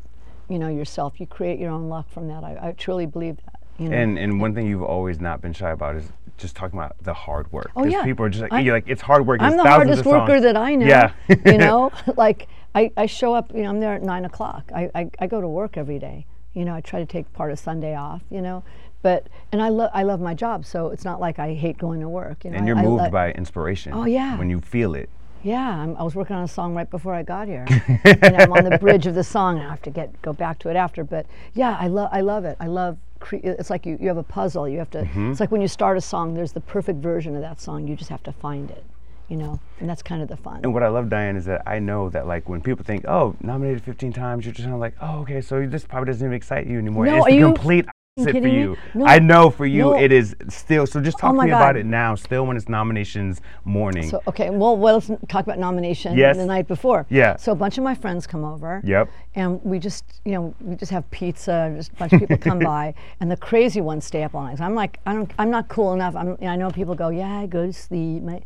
[0.50, 1.20] you know, yourself.
[1.20, 2.44] You create your own luck from that.
[2.44, 3.60] I, I truly believe that.
[3.80, 3.98] You know?
[3.98, 6.06] And and one thing you've always not been shy about is
[6.38, 7.72] just talking about the hard work.
[7.76, 8.04] Oh, yeah.
[8.04, 9.42] People are just like, I- you're like it's hard work.
[9.42, 10.86] I'm the hardest worker that I know.
[10.86, 11.12] Yeah.
[11.46, 14.70] you know, like I, I show up, you know, I'm there at nine o'clock.
[14.76, 16.26] I, I, I go to work every day.
[16.54, 18.64] You know, I try to take part of Sunday off, you know.
[19.06, 22.02] But and I love I love my job, so it's not like I hate going
[22.02, 22.44] to work.
[22.44, 23.94] You know, and I- you're I moved lo- by inspiration.
[23.94, 24.36] Oh, yeah.
[24.36, 25.10] When you feel it.
[25.44, 27.66] Yeah, I'm, I was working on a song right before I got here.
[28.04, 29.60] and I'm on the bridge of the song.
[29.60, 31.04] and I have to get go back to it after.
[31.04, 32.58] But yeah, I love I love it.
[32.60, 32.98] I love.
[33.20, 34.68] Cre- it's like you, you have a puzzle.
[34.68, 35.04] You have to.
[35.04, 35.30] Mm-hmm.
[35.30, 36.34] It's like when you start a song.
[36.34, 37.88] There's the perfect version of that song.
[37.88, 38.84] You just have to find it.
[39.30, 40.62] You know, and that's kind of the fun.
[40.64, 43.36] And what I love, Diane, is that I know that like when people think, oh,
[43.42, 46.36] nominated 15 times, you're just kind of like, oh, okay, so this probably doesn't even
[46.36, 47.06] excite you anymore.
[47.06, 47.86] No, it's the you complete
[48.18, 48.78] opposite for you.
[48.94, 49.06] No.
[49.06, 49.98] I know for you No.
[49.98, 50.88] it is still.
[50.88, 54.10] So just talk Oh to me about it now, still when it's nominations morning.
[54.10, 56.38] So okay, well, well, let's talk about nomination Yes.
[56.38, 57.06] the night before.
[57.10, 57.36] Yeah.
[57.36, 58.82] So a bunch of my friends come over.
[58.86, 59.10] Yep.
[59.36, 61.74] And we just, you know, we just have pizza.
[61.76, 64.60] Just a bunch of people come by, and the crazy ones stay up all night.
[64.60, 66.16] So I'm like, I don't, I'm not cool enough.
[66.16, 68.24] I'm, I know people go, yeah, I go to sleep.
[68.24, 68.42] My,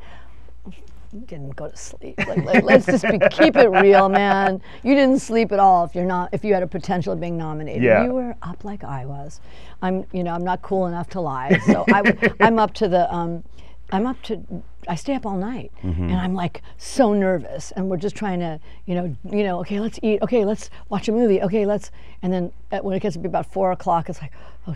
[1.26, 2.17] didn't go to sleep.
[2.19, 4.62] Like, like, let's just be, keep it real, man.
[4.84, 7.38] You didn't sleep at all if you're not if you had a potential of being
[7.38, 7.84] nominated.
[7.84, 8.04] Yeah.
[8.04, 9.41] You were up like I was.
[9.82, 13.13] I'm you know I'm not cool enough to lie, so I, I'm up to the
[13.13, 13.43] um,
[13.91, 17.98] I'm up to I stay up all night and I'm like so nervous and we're
[17.98, 21.41] just trying to you know you know okay let's eat okay let's watch a movie
[21.41, 21.91] okay let's
[22.22, 24.32] and then at, when it gets to be about four o'clock it's like
[24.67, 24.76] oh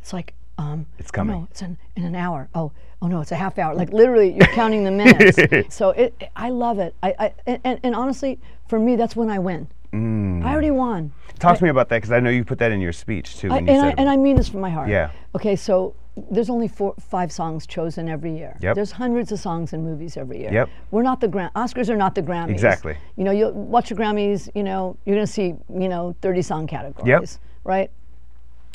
[0.00, 1.36] it's like um, It's coming.
[1.36, 2.48] no, it's in, in an hour.
[2.54, 3.74] Oh, oh no, it's a half hour.
[3.74, 5.74] Like literally, you're counting the minutes.
[5.74, 6.94] so it, I love it.
[7.02, 8.38] I, I and, and honestly,
[8.68, 9.68] for me, that's when I win.
[9.94, 11.12] I already won.
[11.38, 13.50] Talk to me about that because I know you put that in your speech too.
[13.52, 14.88] I, you and, I, and I mean this from my heart.
[14.88, 15.10] Yeah.
[15.36, 15.94] Okay, so
[16.30, 18.56] there's only four, five songs chosen every year.
[18.60, 18.74] Yep.
[18.74, 20.52] There's hundreds of songs in movies every year.
[20.52, 20.70] Yep.
[20.90, 22.50] We're not the Gram- Oscars are not the Grammys.
[22.50, 22.96] Exactly.
[23.16, 24.48] You know, you watch the Grammys.
[24.54, 27.08] You know, you're gonna see you know 30 song categories.
[27.08, 27.28] Yep.
[27.64, 27.90] Right.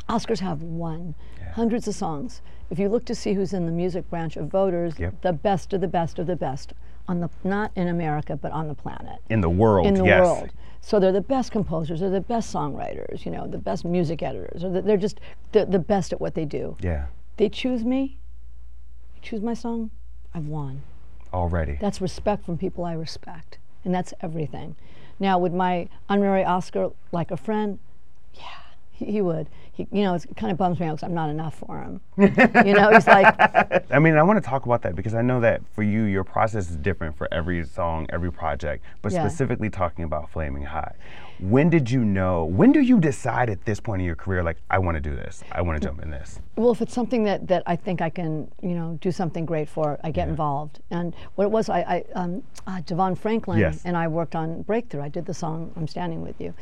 [0.08, 1.16] Oscars have one.
[1.54, 2.42] Hundreds of songs.
[2.70, 5.22] If you look to see who's in the music branch of voters, Yep.
[5.22, 6.74] the best of the best of the best
[7.08, 9.88] on the not in America but on the planet in the world.
[9.88, 10.24] in the yes.
[10.24, 10.50] world.
[10.82, 14.64] So they're the best composers, they're the best songwriters, you know, the best music editors,
[14.64, 15.20] or the, they're just
[15.52, 16.78] the, the best at what they do.
[16.82, 17.08] Yeah.
[17.38, 18.18] They choose me,
[19.22, 19.92] choose my song,
[20.34, 20.84] I've won.
[21.34, 21.78] Already.
[21.82, 24.76] That's respect from people I respect, and that's everything.
[25.20, 27.80] Now, would my honorary Oscar like a friend?
[28.34, 28.44] Yeah,
[29.06, 29.48] he, would.
[29.74, 31.80] He, you know, it's- it kind of bums me out because I'm not enough for
[31.82, 32.02] him.
[32.18, 33.34] you know, he's like,
[33.92, 36.24] I mean, I want to talk about that because I know that for you, your
[36.24, 39.22] process is different for every song, every project, but Yeah.
[39.28, 40.96] specifically talking about Flaming Hot.
[41.40, 44.58] When did you know, when do you decide at this point in your career, like,
[44.70, 46.42] I want to do this, I want to jump in this?
[46.58, 49.70] Well, if it's something that, that I think I can, you know, do something great
[49.70, 50.82] for, I get involved.
[50.92, 53.84] And what it was, I, I um, uh, Devon Franklin Yes.
[53.86, 55.02] and I worked on Breakthrough.
[55.02, 56.54] I did the song "I'm Standing with You,"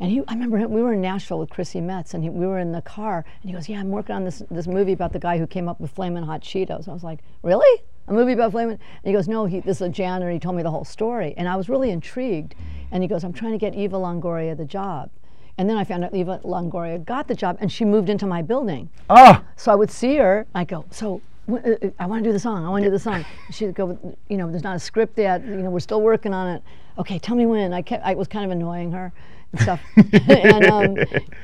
[0.00, 2.46] and he, I remember him, we were in Nashville with Chrissy Metz, and he, we
[2.46, 5.12] were in the car, and he goes, "Yeah, I'm working on this this movie about
[5.12, 7.82] the guy who came up with Flamin' Hot Cheetos." I was like, "Really?
[8.08, 10.56] A movie about Flamin'?" And he goes, "No, he, this is a janitor." He told
[10.56, 12.54] me the whole story, and I was really intrigued.
[12.90, 15.10] And he goes, "I'm trying to get Eva Longoria the job."
[15.58, 18.42] And then I found out Eva Longoria got the job, and she moved into my
[18.42, 18.90] building.
[19.08, 20.46] Oh, So I would see her.
[20.54, 22.66] I go, so uh, uh, I want to do the song.
[22.66, 23.24] I want to do the song.
[23.50, 25.42] She'd go, you know, there's not a script yet.
[25.46, 26.62] You know, we're still working on it.
[26.98, 27.72] Okay, tell me when.
[27.72, 29.14] I kept, I was kind of annoying her
[29.52, 29.80] and stuff.
[30.28, 30.96] and um,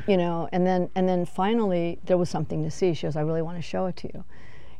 [0.06, 2.94] you know, and then and then finally there was something to see.
[2.94, 4.24] She goes, I really want to show it to you.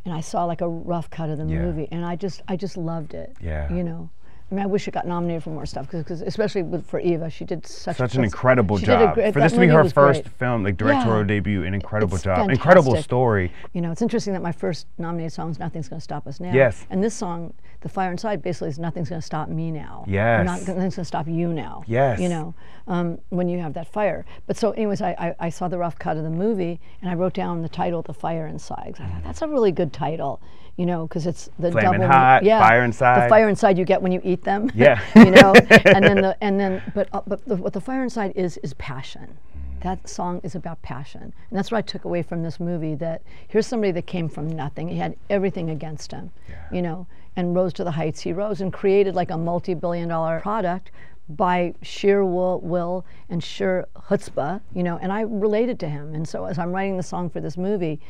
[0.05, 1.61] And I saw like a rough cut of the Yeah.
[1.63, 3.37] movie, and I just I just loved it.
[3.41, 3.73] Yeah.
[3.73, 4.11] You know.
[4.53, 7.31] I mean, I wish it got nominated for more stuff because, especially with, for Eva,
[7.31, 9.15] she did such such an incredible she did a job.
[9.15, 10.35] great- For this to be her first great.
[10.35, 11.27] film, like directorial Yeah.
[11.27, 13.51] debut, an incredible It's job, incredible story.
[13.73, 16.53] You know, it's interesting that my first nominated song is "Nothing's Gonna Stop Us Now."
[16.53, 16.87] Yes.
[16.91, 20.45] And this song, "The Fire Inside," basically is "Nothing's Gonna Stop Me Now." Yes.
[20.45, 21.83] Not, nothing's gonna stop you now.
[21.87, 22.21] Yes.
[22.21, 22.55] You know,
[22.89, 24.27] um, when you have that fire.
[24.47, 27.15] But so, anyways, I, I, I saw the rough cut of the movie, and I
[27.15, 30.43] wrote down the title, "The Fire Inside." I thought that's a really good title.
[30.77, 32.13] You know, because it's the Flamin' double.
[32.13, 33.25] hot, yeah, fire inside.
[33.25, 34.71] The fire inside you get when you eat them.
[34.75, 35.01] Yeah.
[35.17, 38.33] you know, and then the and then but uh, but the, what the fire inside
[38.35, 39.39] is is passion.
[39.83, 42.95] That song is about passion, and that's what I took away from this movie.
[42.95, 44.89] That here's somebody that came from nothing.
[44.89, 46.31] He had everything against him,
[46.71, 47.07] you know,
[47.37, 50.91] and rose to the heights he rose and created like a multi-billion-dollar product
[51.29, 54.99] by sheer will, will and sheer chutzpah, you know.
[54.99, 58.01] And I related to him, and so as I'm writing the song for this movie,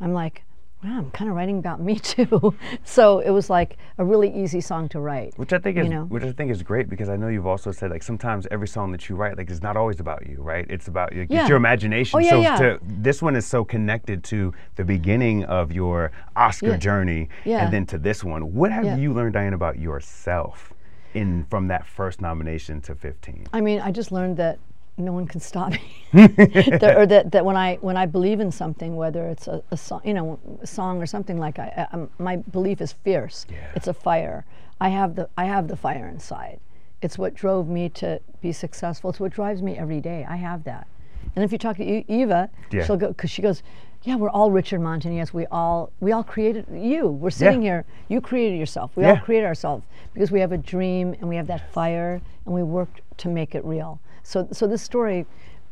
[0.00, 0.44] I'm like.
[0.84, 2.54] Wow, I'm kind of writing about me too.
[2.82, 5.32] so it was like a really easy song to write.
[5.38, 6.04] Which I think you is know?
[6.06, 8.90] which I think is great because I know you've also said like sometimes every song
[8.92, 10.66] that you write like is not always about you, right?
[10.68, 11.40] It's about like, Yeah.
[11.42, 12.16] it's your imagination.
[12.18, 12.56] Oh, yeah, so yeah.
[12.56, 16.76] to, this one is so connected to the beginning of your Oscar Yeah.
[16.78, 17.64] journey Yeah.
[17.64, 18.52] and then to this one.
[18.54, 20.72] What have you learned, Diane, about yourself
[21.14, 23.46] in from that first nomination to 15?
[23.52, 24.58] I mean, I just learned that
[24.98, 25.80] no one can stop me,
[26.12, 29.76] that, or that, that when I when I believe in something, whether it's a, a
[29.76, 33.46] song, you know, a song or something like I, I, um, my belief is fierce.
[33.74, 34.44] It's a fire.
[34.80, 36.60] I have the I have the fire inside.
[37.00, 39.10] It's what drove me to be successful.
[39.10, 40.24] It's what drives me every day.
[40.28, 40.86] I have that.
[41.34, 42.84] And if you talk to E- Eva, Yeah.
[42.84, 43.62] she'll go because she goes,
[44.02, 45.32] "Yeah, we're all Richard Montañez.
[45.32, 47.08] We all we all created you.
[47.08, 47.86] We're sitting here.
[48.08, 48.90] You created yourself.
[48.94, 49.20] We all Yeah.
[49.20, 53.00] created ourselves because we have a dream and we have that fire and we worked
[53.18, 53.98] to make it real.
[54.22, 55.26] So so this story,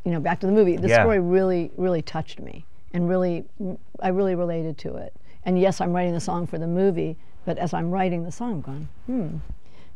[0.05, 0.77] you know, back to the movie.
[0.77, 1.03] This Yeah.
[1.03, 3.45] story really really touched me and really
[4.01, 5.15] I really related to it.
[5.45, 8.53] And yes, I'm writing the song for the movie, but as I'm writing the song,
[8.53, 9.37] I'm going, hmm.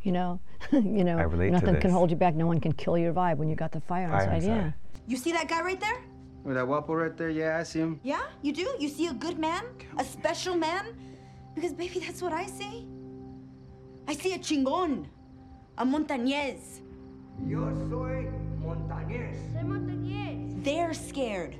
[0.02, 0.38] You know,
[0.72, 2.34] you know, I relate to nothing can hold you back.
[2.34, 4.42] No one can kill your vibe when you got the fire, Fire inside.
[4.42, 4.70] Yeah.
[5.06, 5.98] You see that guy right there?
[6.44, 8.00] With that guapo right there, yeah, I see him.
[8.02, 8.76] Yeah, you do?
[8.78, 9.64] You see a good man?
[9.96, 10.94] A special man?
[11.54, 12.86] Because, baby, that's what I see.
[14.06, 15.06] I see a chingon,
[15.78, 16.80] a montañez.
[17.48, 18.43] Yo soy Montañez.
[20.64, 21.56] They're scared.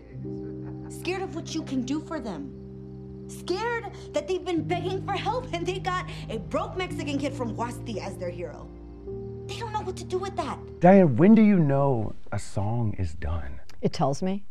[0.88, 2.50] Scared of what you can do for them.
[3.28, 7.54] Scared that they've been begging for help and they got a broke Mexican kid from
[7.54, 8.66] Guasti as their hero.
[9.46, 10.58] They don't know what to do with that.
[10.80, 13.60] Diane, when do you know a song is done?
[13.82, 14.46] It tells me.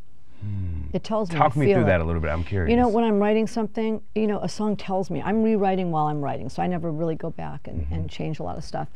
[0.94, 1.36] It tells me.
[1.36, 1.42] Hmm.
[1.42, 1.86] Talk me through it.
[1.86, 2.30] that a little bit.
[2.30, 2.70] I'm curious.
[2.70, 5.22] You know, when I'm writing something, you know, a song tells me.
[5.22, 7.94] I'm rewriting while I'm writing, so I never really go back and, Mm-hmm.
[7.94, 8.88] and change a lot of stuff.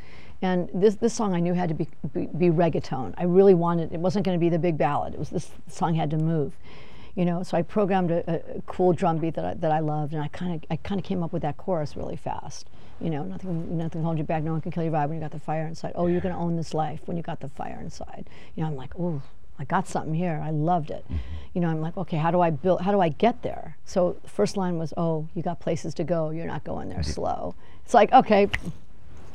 [0.44, 3.16] And this this song I knew had to be, be, be reggaeton.
[3.18, 3.92] I really wanted.
[3.94, 5.14] It wasn't going to be the big ballad.
[5.16, 6.54] It was this song had to move.
[7.16, 7.42] you know.
[7.42, 8.22] So I programmed a,
[8.58, 11.00] a cool drum beat that I, that I loved, and I kind of I kind
[11.02, 12.70] of came up with that chorus really fast.
[13.02, 14.44] You know, nothing nothing holds you back.
[14.44, 15.94] No one can kill your vibe when you got the fire inside.
[15.96, 18.30] Oh, you're gonna own this life when you got the fire inside.
[18.56, 19.20] You know, I'm like, oh,
[19.60, 20.42] I got something here.
[20.44, 21.06] I loved it.
[21.54, 22.82] You know, I'm like, okay, how do I build?
[22.82, 23.78] How do I get there?
[23.86, 26.30] So the first line was, oh, you got places to go.
[26.30, 27.56] You're not going there slow.
[27.84, 28.48] It's like, okay,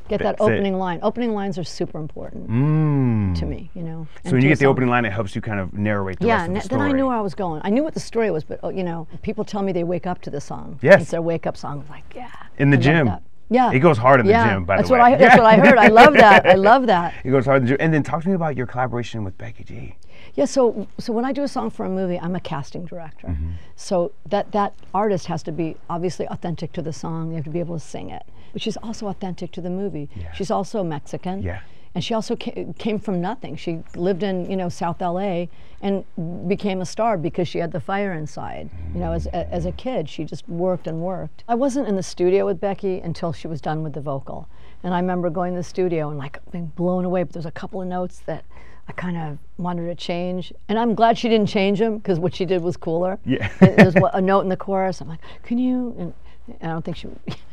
[0.09, 0.45] get that That's it.
[0.45, 1.01] opening line.
[1.03, 3.39] Opening lines are super important Mm.
[3.41, 3.71] to me.
[3.75, 4.07] You know.
[4.17, 6.27] So and when you get the opening line, it helps you kind of narrate the
[6.29, 6.89] Yeah, rest of the then story.
[6.91, 7.61] I knew where I was going.
[7.65, 10.07] I knew what the story was, but oh, you know, people tell me they wake
[10.07, 10.79] up to the song.
[10.83, 11.03] Yes.
[11.03, 11.81] it's their wake up song.
[11.85, 12.31] I'm like, yeah.
[12.59, 13.11] In the I gym.
[13.51, 14.55] Yeah, He goes hard in the yeah.
[14.55, 15.13] gym, by that's the what way.
[15.15, 15.17] I.
[15.19, 15.77] That's what I heard.
[15.77, 16.47] I love that.
[16.47, 17.13] I love that.
[17.23, 17.77] He goes hard in the gym.
[17.81, 19.97] And then talk to me about your collaboration with Becky G.
[20.35, 23.29] Yeah, so so when I do a song for a movie, I'm a casting director.
[23.29, 23.53] Mm-hmm.
[23.77, 27.31] So that that artist has to be obviously authentic to the song.
[27.31, 30.09] They have to be able to sing it, but she's also authentic to the movie.
[30.35, 31.43] She's also Mexican.
[31.43, 31.61] Yeah.
[31.95, 33.55] And she also ca- came from nothing.
[33.57, 35.47] She lived in you know South LA
[35.83, 36.05] and
[36.49, 38.71] became a star because she had the fire inside.
[38.95, 41.45] You know, as a, as a kid, she just worked and worked.
[41.47, 44.49] I wasn't in the studio with Becky until she was done with the vocal,
[44.83, 47.25] and I remember going to the studio and like being blown away.
[47.25, 48.47] But there's a couple of notes that
[48.89, 52.35] I kind of wanted to change, and I'm glad she didn't change them because what
[52.35, 53.19] she did was cooler.
[53.25, 53.49] Yeah.
[53.61, 55.01] There's a note in the chorus.
[55.01, 55.95] I'm like, can you?
[55.99, 56.15] And,
[56.61, 57.07] and I don't think she.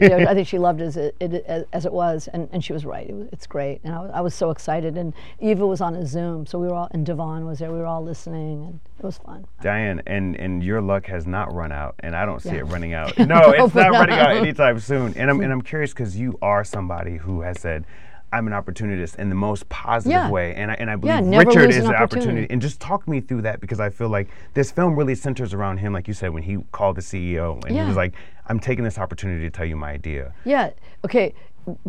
[0.00, 2.64] you know, I think she loved it as it, it as, it was, and, and
[2.64, 3.06] she was right.
[3.08, 4.96] It was, it's great, and I, was- I was so excited.
[4.96, 7.70] And Eva was on a Zoom, so we were all, and Devon was there.
[7.70, 9.46] We were all listening, and it was fun.
[9.60, 12.60] Diane, and and your luck has not run out, and I don't see Yeah.
[12.60, 13.16] it running out.
[13.28, 14.08] No, it's not not.
[14.08, 15.12] running out anytime soon.
[15.18, 17.84] And I'm and I'm curious because you are somebody who has said.
[18.32, 20.30] I'm an opportunist in the most positive Yeah.
[20.30, 22.02] way, and I, and I believe never Richard is an opportunity.
[22.02, 22.46] opportunity.
[22.52, 25.78] And just talk me through that because I feel like this film really centers around
[25.78, 28.14] him, like you said, when he called the CEO and he was like,
[28.46, 30.70] "I'm taking this opportunity to tell you my idea." Yeah.
[31.04, 31.34] Okay.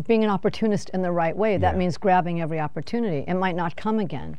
[0.06, 1.78] Being an opportunist in the right way, that Yeah.
[1.78, 3.24] means grabbing every opportunity.
[3.28, 4.38] It might not come again.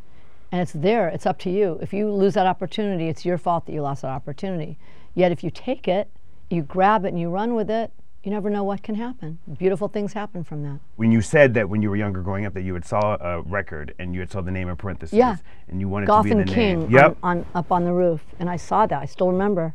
[0.52, 1.08] And it's there.
[1.08, 1.78] It's up to you.
[1.82, 4.78] If you lose that opportunity, it's your fault that you lost that opportunity.
[5.14, 6.10] Yet if you take it,
[6.50, 7.92] you grab it and you run with it,
[8.24, 9.40] you never know what can happen.
[9.58, 10.80] Beautiful things happen from that.
[10.96, 13.42] When you said that when you were younger, growing up, that you had saw a
[13.42, 15.38] record and you had saw the name in parentheses, Yeah.
[15.68, 16.92] and you wanted Golf to be and the King name.
[16.92, 17.18] Yep.
[17.24, 19.02] on, on up on the roof, and I saw that.
[19.02, 19.74] I still remember.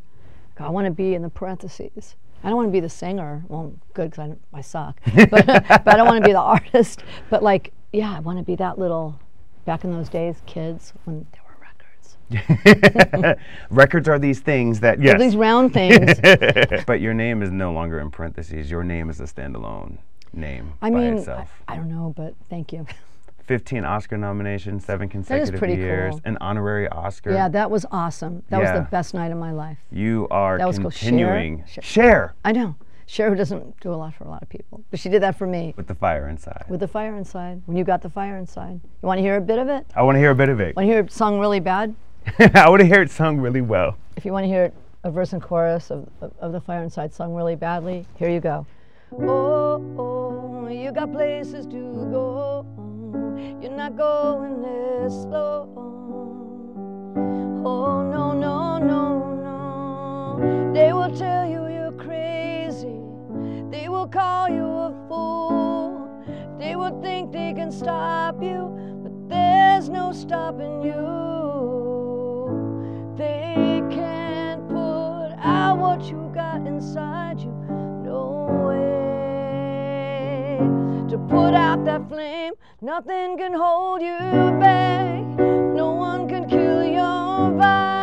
[0.58, 2.14] I want to be in the parentheses.
[2.42, 3.44] I don't want to be the singer.
[3.48, 5.00] Well, good because I, I suck.
[5.30, 7.02] but, but I don't want to be the artist.
[7.28, 9.18] But like, yeah, I want to be that little.
[9.64, 11.26] Back in those days, kids when
[13.70, 14.08] records.
[14.08, 15.20] Are these things that yes.
[15.20, 16.18] These round things.
[16.86, 18.70] but your name is no longer in parentheses.
[18.70, 19.98] Your name is a standalone
[20.32, 21.50] name I by mean, I, itself.
[21.68, 22.86] I don't know, but thank you.
[23.46, 26.20] 15 Oscar nominations, seven consecutive pretty years, cool.
[26.24, 27.32] an honorary Oscar.
[27.32, 28.42] Yeah, that was awesome.
[28.50, 29.78] That was the best night of my life.
[29.92, 31.62] you are That was continuing.
[31.68, 31.82] Cher.
[31.82, 32.74] Share I know.
[33.06, 35.38] Cher, who doesn't do a lot for a lot of people, but she did that
[35.38, 35.74] for me.
[35.76, 36.64] with the fire inside.
[36.68, 37.62] With the fire inside.
[37.66, 38.80] When you got the fire inside.
[38.82, 39.86] You want to hear a bit of it?
[39.94, 40.74] I want to hear a bit of it.
[40.74, 41.94] Want to hear it sung really bad?
[42.54, 43.96] I want to hear it sung really well.
[44.16, 44.72] If you want to hear
[45.04, 48.40] a verse and chorus of, of, of the Fire Inside sung really badly, here you
[48.40, 48.66] go.
[49.12, 52.66] Oh, oh, you got places to go.
[53.62, 55.70] You're not going this slow.
[57.64, 60.72] Oh, no, no, no, no.
[60.74, 63.00] They will tell you you're crazy.
[63.70, 66.56] They will call you a fool.
[66.58, 71.85] They will think they can stop you, but there's no stopping you.
[75.66, 77.52] Out what you got inside you.
[78.10, 78.24] No
[78.68, 80.58] way
[81.10, 82.54] to put out that flame.
[82.80, 84.18] Nothing can hold you
[84.60, 85.24] back.
[85.80, 87.95] No one can kill your vibe.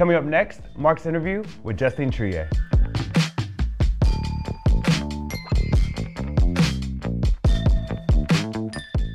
[0.00, 2.48] Coming up next, Mark's interview with Justine Triet.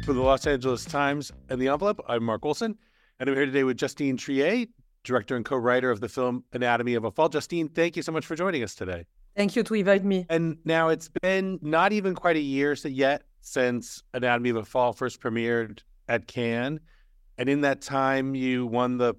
[0.06, 2.78] For the Los Angeles Times and the Envelope, I'm Mark Olsen,
[3.20, 4.68] and I'm here today with Justine Triet,
[5.04, 7.30] director and co-writer of the film Anatomy of a Fall.
[7.30, 9.06] Justine, thank you so much for joining us today.
[9.36, 10.28] Thank you to invite me.
[10.30, 14.66] And now it's been not even quite a year s- yet since Anatomy of a
[14.66, 16.80] Fall first premiered at Cannes,
[17.40, 19.16] and in that time you won the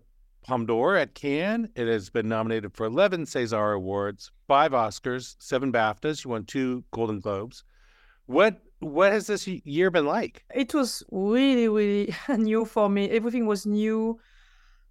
[0.46, 1.68] Palme at Cannes.
[1.74, 6.24] It has been nominated for 11 César awards, five Oscars, seven BAFTAs.
[6.24, 7.64] You won two Golden Globes.
[8.26, 10.44] What what has this year been like?
[10.54, 13.10] It was really, really new for me.
[13.10, 14.20] Everything was new.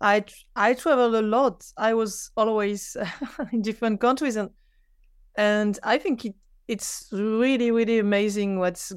[0.02, 0.26] I
[0.56, 1.66] I traveled a lot.
[1.78, 2.98] I was always
[3.52, 4.50] in different countries, and
[5.36, 6.36] and I think it
[6.68, 8.60] it's really, really amazing.
[8.60, 8.92] What's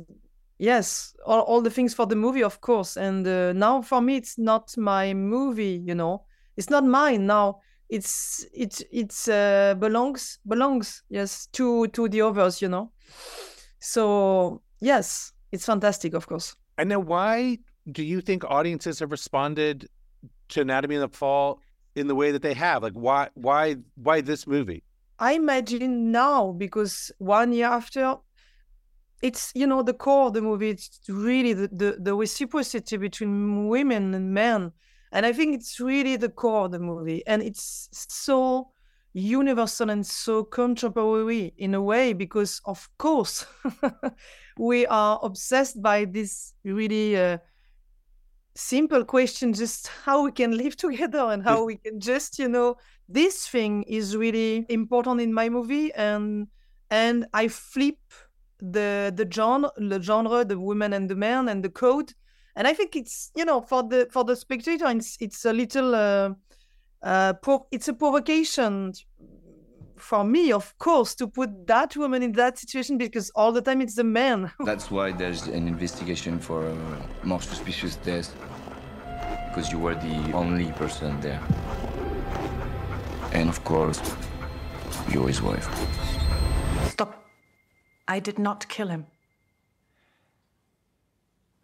[0.59, 2.97] yes, all, all the things for the movie, of course.
[2.97, 5.83] And uh, now for me, it's not my movie.
[5.85, 6.25] You know,
[6.59, 7.61] it's not mine now.
[7.89, 12.61] It's it it's uh, belongs belongs yes to to the others.
[12.61, 12.91] You know,
[13.79, 16.57] so yes, it's fantastic, of course.
[16.77, 17.59] And then why
[17.91, 19.89] do you think audiences have responded
[20.51, 21.61] to Anatomy of the Fall
[21.95, 22.83] in the way that they have?
[22.83, 24.83] Like why why why this movie?
[25.19, 28.17] I imagine now because one year after
[29.23, 33.67] it's you know the core of the movie it's really the, the, the reciprocity between
[33.69, 34.73] women and men
[35.13, 37.27] and i think it's really the core of the movie.
[37.27, 38.71] And it's so
[39.15, 43.47] universal and so contemporary in a way because of course
[44.59, 47.39] we are obsessed by this really uh,
[48.55, 52.77] simple question just how we can live together and how we can just you know
[53.09, 55.93] this thing is really important in my movie.
[55.95, 56.49] And
[56.91, 57.99] and i flip
[58.61, 62.13] the the genre the genre the women and the men and the code
[62.59, 65.95] and i think it's you know for the for the spectator it's it's a little
[65.95, 66.29] uh,
[67.03, 67.33] uh
[67.71, 68.93] it's a provocation
[69.97, 73.81] for me of course to put that woman in that situation because all the time
[73.81, 76.77] it's the man that's why there's an investigation for a
[77.25, 78.31] more suspicious death
[79.59, 81.43] because you were the only person there.
[83.33, 84.01] And of course
[85.11, 85.67] you're his wife.
[86.91, 87.25] Stop.
[88.07, 89.07] I did not kill him.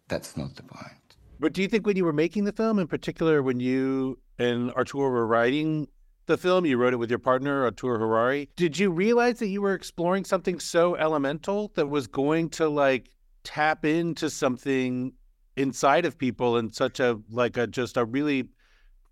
[0.09, 1.17] That's not the point.
[1.41, 4.73] But do you think when you were making the film, in particular, when you and
[4.77, 5.89] Arthur were writing
[6.27, 9.61] the film, you wrote it with your partner, Arthur Harari, did you realize that you
[9.61, 13.11] were exploring something so elemental that was going to like
[13.43, 15.13] tap into something
[15.57, 18.49] inside of people in such a like a just a really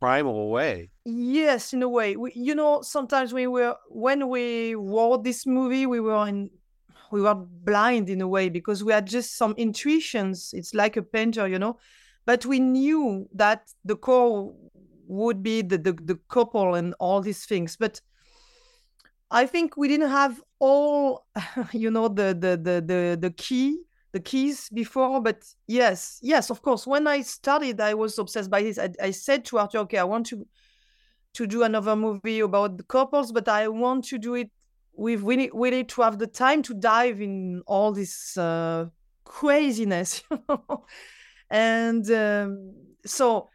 [0.00, 0.90] primal way?
[1.04, 2.16] Yes, in a way.
[2.16, 6.50] We, you know, sometimes we were when we wrote this movie, we were in
[7.12, 10.52] we were blind in a way because we had just some intuitions.
[10.54, 11.78] It's like a painter, you know,
[12.24, 14.54] but we knew that the core
[15.06, 17.76] would be the, the, the couple and all these things.
[17.76, 18.00] But
[19.30, 21.26] I think we didn't have all,
[21.72, 23.78] you know, the the the the, the key
[24.12, 28.62] the keys before but yes yes of course when i started i was obsessed by
[28.62, 30.46] this i, I said to Arthur okay i want to
[31.32, 34.50] to do another movie about the couples but i want to do it
[34.96, 38.86] we've really really to have the time to dive in all this uh,
[39.24, 40.22] craziness
[41.50, 42.74] and um,
[43.06, 43.48] so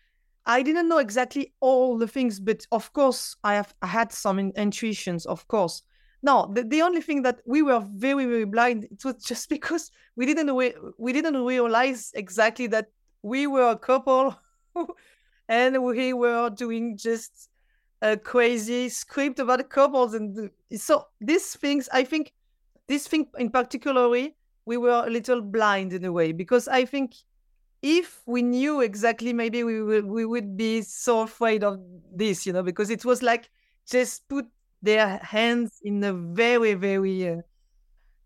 [0.46, 4.40] i didn't know exactly all the things but of course i have I had some
[4.40, 5.84] in- intuitions of course.
[6.24, 9.92] No the, the only thing that we were very very blind it was just because
[10.16, 12.88] we didn't we, we didn't realize exactly that
[13.22, 14.36] we were a couple
[15.48, 17.50] and we were doing just
[18.02, 22.34] a crazy script about couples and so these things i think
[22.88, 24.36] this thing in particularly
[24.66, 27.16] we were a little blind in a way because i think
[27.82, 31.80] if we knew exactly maybe we would we would be so afraid of
[32.14, 33.50] this you know because it was like
[33.90, 34.48] just put
[34.82, 37.38] their hands in a very very uh,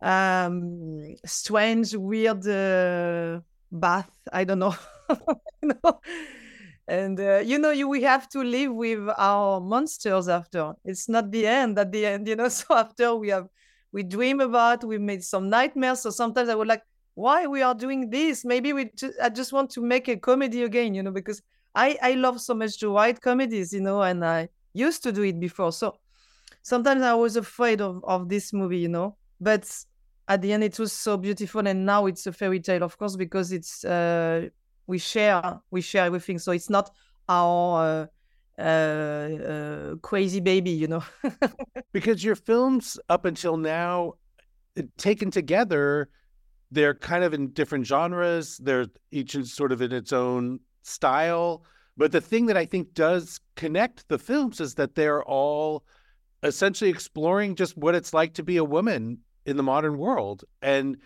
[0.06, 3.40] um strange weird uh,
[3.72, 4.12] bath.
[4.34, 4.76] I don't know
[6.88, 10.74] and uh, you know you we have to live with our monsters after.
[10.84, 12.50] It's not the end at the end you know.
[12.50, 13.48] So after we have
[13.92, 16.02] we dream about we made some nightmares.
[16.02, 18.46] So sometimes i would like why we are doing this?
[18.46, 21.42] Maybe we ju- i just want to make a comedy again you know because
[21.76, 25.24] i i love so much to write comedies you know and i used to do
[25.24, 25.72] it before.
[25.72, 25.96] So
[26.62, 29.18] sometimes i was afraid of of this movie you know.
[29.40, 29.70] But
[30.28, 33.16] at the end it was so beautiful and now it's a fairy tale of course
[33.16, 34.50] because it's uh
[34.88, 36.40] we share we share everything.
[36.40, 36.92] So it's not
[37.30, 38.10] our
[38.58, 41.04] uh, uh, uh, crazy baby you know?
[41.94, 44.14] Because your films up until now
[44.78, 46.10] uh, taken together
[46.72, 48.58] they're kind of in different genres.
[48.58, 51.66] They're each sort of in its own style.
[51.98, 55.84] But the thing that i think does connect the films is that they're all
[56.44, 60.44] essentially exploring just what it's like to be a woman in the modern world.
[60.62, 60.98] And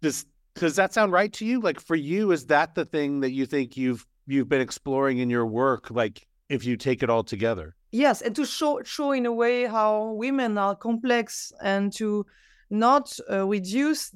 [0.00, 0.24] this
[0.56, 1.60] does that sound right to you?
[1.60, 5.30] Like for you, is that the thing that you think you've you've been exploring in
[5.30, 5.90] your work?
[5.90, 7.74] Like if you take it all together.
[7.92, 12.26] Yes, and to show show in a way how women are complex and to
[12.70, 14.14] not uh, reduce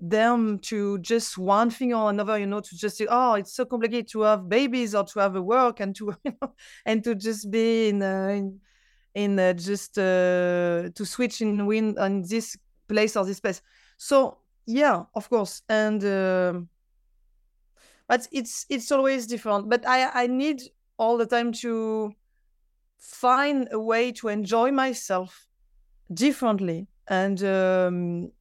[0.00, 2.38] them to just one thing or another.
[2.38, 5.36] You know, to just say, oh, it's so complicated to have babies or to have
[5.36, 6.54] a work and to you know,
[6.84, 8.60] and to just be in uh, in,
[9.14, 12.56] in uh, just to switch in win on this
[12.88, 13.62] place or this place.
[13.96, 14.38] So
[14.68, 16.68] yeah, of course, and um
[18.08, 19.68] but it's it's always different.
[19.68, 20.62] But I I need
[20.98, 22.12] all the time to
[22.98, 25.46] find a way to enjoy myself
[26.12, 28.32] differently and um,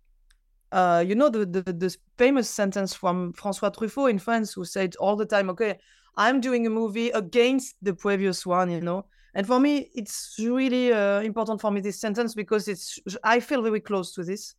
[0.71, 4.95] uh, you know the, the the famous sentence from François Truffaut in France who said
[4.97, 5.80] all the time okay
[6.17, 9.05] I'm doing a movie against the previous one you know
[9.36, 13.61] and for me it's really uh, important for me this sentence because it's I feel
[13.61, 14.55] very close to this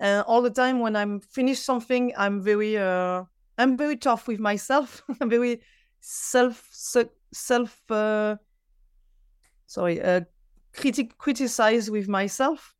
[0.00, 3.24] and all the time when I'm finished something I'm very uh,
[3.58, 5.60] I'm very tough with myself I'm very
[6.00, 8.36] self self uh,
[9.66, 10.22] sorry uh,
[10.72, 12.74] critic criticize with myself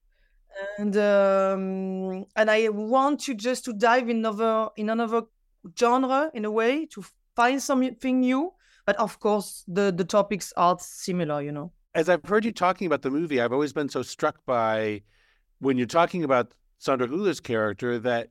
[0.78, 5.22] and um, and I want to just to dive in another in another
[5.78, 7.04] genre in a way to
[7.36, 8.52] find something new.
[8.86, 11.72] But of course, the the topics are similar, you know.
[11.94, 15.02] As I've heard you talking about the movie, I've always been so struck by
[15.58, 18.30] when you're talking about Sandra Hüller's character that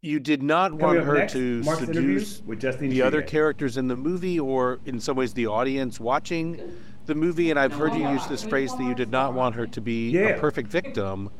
[0.00, 3.76] you did not Coming want her next, to Mark's seduce with Justine the other characters
[3.76, 6.60] in the movie, or in some ways the audience watching
[7.06, 7.50] the movie.
[7.50, 10.10] And I've heard you use this phrase that you did not want her to be
[10.10, 10.20] Yeah.
[10.28, 11.30] a perfect victim.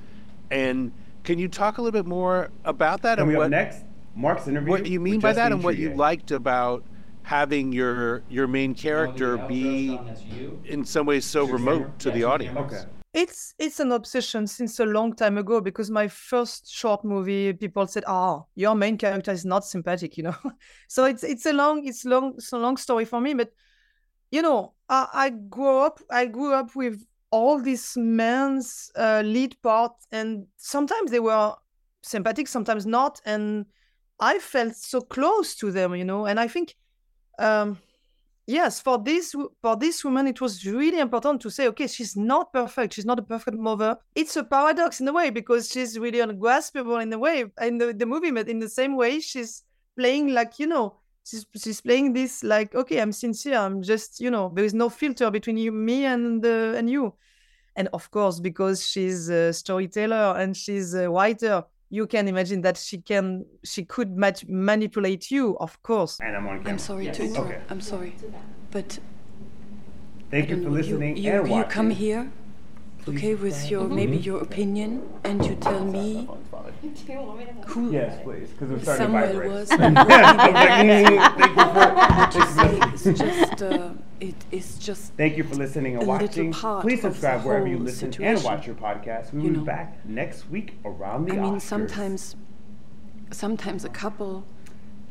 [0.51, 0.91] And
[1.22, 3.84] can you talk a little bit more about that Coming and up what next,
[4.16, 4.68] Mark's interview.
[4.70, 6.82] what you mean with by that and what you liked about
[7.22, 10.01] having your your main character be
[10.64, 12.57] in some ways so remote to the audience.
[12.59, 12.82] Okay.
[13.17, 17.87] It's it's an obsession since a long time ago because my first short movie, people
[17.87, 20.37] said, "Ah, your main character is not sympathetic," you know.
[20.89, 23.53] so it's it's a long it's long it's a long story for me, but
[24.31, 29.57] you know, I, I grew up I grew up with all these men's uh, lead
[29.62, 31.55] part, and sometimes they were
[32.03, 33.64] sympathetic, sometimes not, and
[34.21, 36.27] I felt so close to them, you know.
[36.27, 36.77] And I think,
[37.39, 37.79] um,
[38.47, 42.53] yes, for this for this woman, it was really important to say, okay, she's not
[42.53, 43.97] perfect, she's not a perfect mother.
[44.14, 47.92] It's a paradox in a way because she's really ungraspable in a way in the,
[47.92, 49.62] the movie, but in the same way, she's
[49.97, 50.94] playing like you know
[51.24, 53.59] she's she's playing this like okay i'm sincere.
[53.59, 57.14] I'm just you know there is no filter between you me and uh, and you.
[57.74, 62.76] And of course because she's a storyteller and she's a writer you can imagine that
[62.76, 66.72] she can she could mat- manipulate you of course And I'm on camera.
[66.72, 67.51] I'm sorry to interrupt.
[67.51, 67.61] Okay.
[67.70, 68.14] I'm sorry.
[68.70, 68.99] But
[70.30, 72.30] Thank you for listening you, and you, you come here,
[73.09, 76.29] okay, with your maybe your opinion, and you tell me
[77.67, 79.51] who Yes, please, because we're starting to Samuel vibrate.
[79.51, 79.71] was.
[79.71, 81.07] I and was what he like, did.
[81.07, 83.91] mm, thank you for- What you say is just, uh,
[84.21, 85.13] it is just.
[85.15, 86.53] Thank you for listening and watching.
[86.53, 89.33] Please subscribe wherever you whole listen and watch your podcast.
[89.33, 89.65] We will you be know.
[89.65, 91.63] back next week around the I mean, Oscars.
[91.63, 92.37] sometimes,
[93.31, 94.45] sometimes a couple.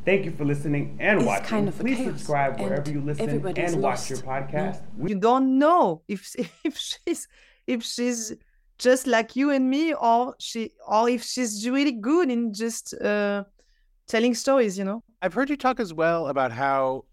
[0.06, 1.46] Thank you for listening and It's watching.
[1.48, 3.42] kind of Please chaos, subscribe wherever and you listen and
[3.82, 4.26] watch lost, your no?
[4.26, 4.82] podcast.
[4.98, 7.28] We- you don't know if if she's
[7.68, 8.34] if she's
[8.78, 13.44] just like you and me or she or if she's really good in just uh
[14.08, 17.06] telling stories you know I've heard you talk as well about how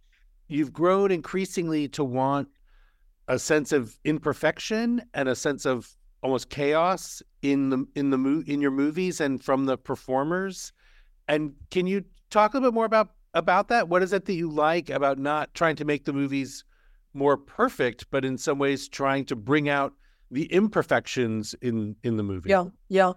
[0.49, 2.49] you've grown increasingly to want
[3.29, 5.89] a sense of imperfection and a sense of
[6.23, 10.73] almost chaos in the in the mo- in your movies and from the performers.
[11.29, 13.89] And can you talk a little bit more about about that?
[13.89, 16.65] What is it that you like about not trying to make the movies
[17.15, 19.93] more perfect, but in some ways trying to bring out
[20.33, 22.51] the imperfections in in the movie?
[22.51, 23.13] yeah yeah.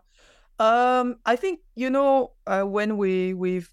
[0.59, 3.63] Um i think you know uh, when we we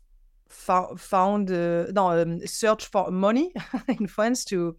[0.48, 3.52] fou- found uh, no um, search for money
[3.88, 4.76] in france to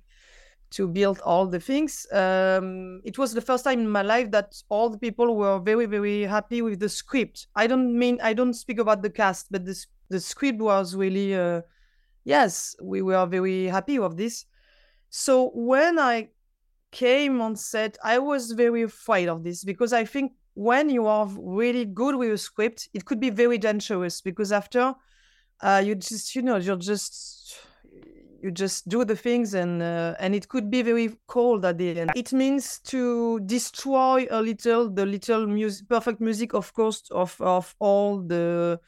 [0.71, 4.49] to build all the things um it was the first time in my life that
[4.69, 7.47] all the people were very very happy with the script.
[7.55, 9.77] I don't mean i don't speak about the cast but the,
[10.09, 11.61] the script was really uh
[12.25, 14.45] yes we were very happy with this.
[15.09, 16.29] So when i
[16.93, 21.27] came on set, I was very afraid of this because I think when you are
[21.37, 24.93] really good with a script, it could be very dangerous because after
[25.61, 27.57] uh, you just, you know, you're just
[28.43, 31.99] you just do the things and uh, and it could be very cold at the
[31.99, 32.11] end.
[32.15, 37.73] It means to destroy a little the little music, perfect music, of course, of of
[37.79, 38.79] all the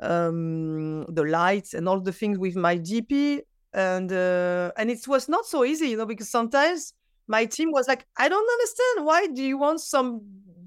[0.00, 3.42] um the lights and all the things with my DP
[3.72, 6.92] and uh, and it was not so easy, you know, because sometimes
[7.26, 9.06] my team was like, I don't understand.
[9.06, 10.20] Why do you want some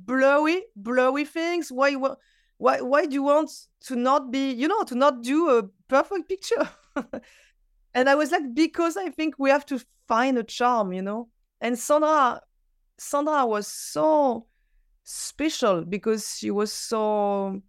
[0.05, 1.71] blurry, blurry things?
[1.71, 1.95] Why,
[2.57, 3.51] why, why do you want
[3.81, 6.69] to not be, you know, to not do a perfect picture?
[7.93, 11.29] and I was like, because I think we have to find a charm, you know.
[11.61, 12.41] And Sandra,
[12.97, 14.47] Sandra was so
[15.03, 17.61] special because she was so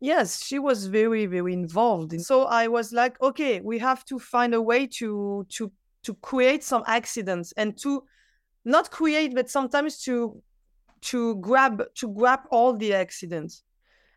[0.00, 4.54] yes she was very very involved so i was like okay we have to find
[4.54, 5.72] a way to to
[6.04, 8.04] to create some accidents and to
[8.64, 10.40] not create but sometimes to
[11.00, 13.64] to grab to grab all the accidents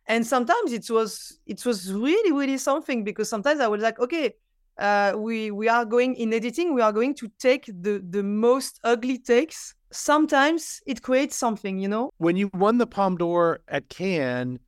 [0.07, 4.33] and sometimes it was it was really really something because sometimes I was like, okay,
[4.77, 8.79] uh, we we are going in editing, we are going to take the the most
[8.83, 9.75] ugly takes.
[9.91, 12.11] Sometimes it creates something, you know.
[12.17, 14.59] When you won the Palme d'Or at Cannes,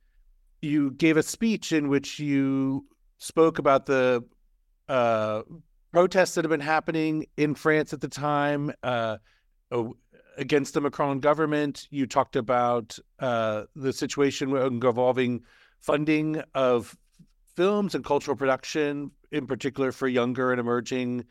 [0.62, 2.86] you gave a speech in which you
[3.18, 4.24] spoke about the
[4.88, 5.42] uh,
[5.92, 9.18] protests that have been happening in France at the time uh,
[10.36, 11.86] against the Macron government.
[11.90, 15.42] You talked about uh, the situation involving
[15.80, 16.96] funding of
[17.56, 21.24] films and cultural production, in particular for younger and emerging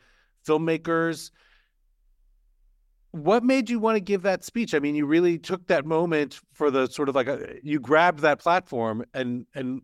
[0.46, 1.30] filmmakers.
[3.12, 4.74] What made you want to give that speech?
[4.74, 8.20] I mean, you really took that moment for the sort of like a, you grabbed
[8.20, 9.82] that platform, and and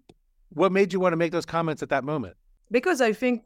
[0.50, 2.36] what made you want to make those comments at that moment?
[2.70, 3.42] Because I think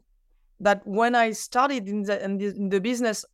[0.61, 3.25] that when I started in the, in the, in the business,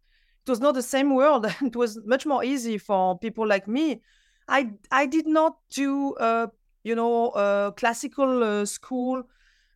[0.45, 1.45] it was not the same world.
[1.61, 4.01] it was much more easy for people like me.
[4.47, 6.47] I I did not do uh,
[6.83, 9.23] you know classical uh, school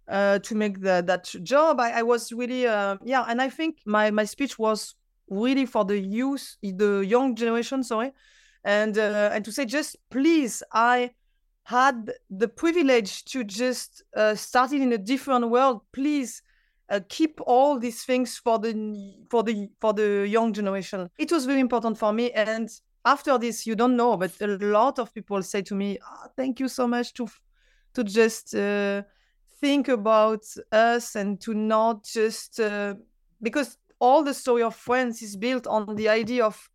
[0.07, 1.79] uh, to make the, that job.
[1.79, 4.95] I, I was really uh, yeah, and I think my my speech was
[5.29, 7.83] really for the youth, the young generation.
[7.83, 8.11] Sorry,
[8.63, 11.11] and uh, and to say just please, I
[11.63, 14.03] had the privilege to just
[14.35, 15.81] start it in a different world.
[15.91, 16.41] Please
[16.91, 18.73] uh, keep all these things for the
[19.29, 21.09] for the for the young generation.
[21.17, 22.31] It was very important for me.
[22.31, 22.69] And
[23.05, 26.59] after this, you don't know, but a lot of people say to me, oh, "Thank
[26.59, 27.27] you so much to
[27.93, 29.03] to just uh,
[29.59, 32.95] think about us and to not just uh,
[33.41, 36.69] because all the story of France is built on the idea of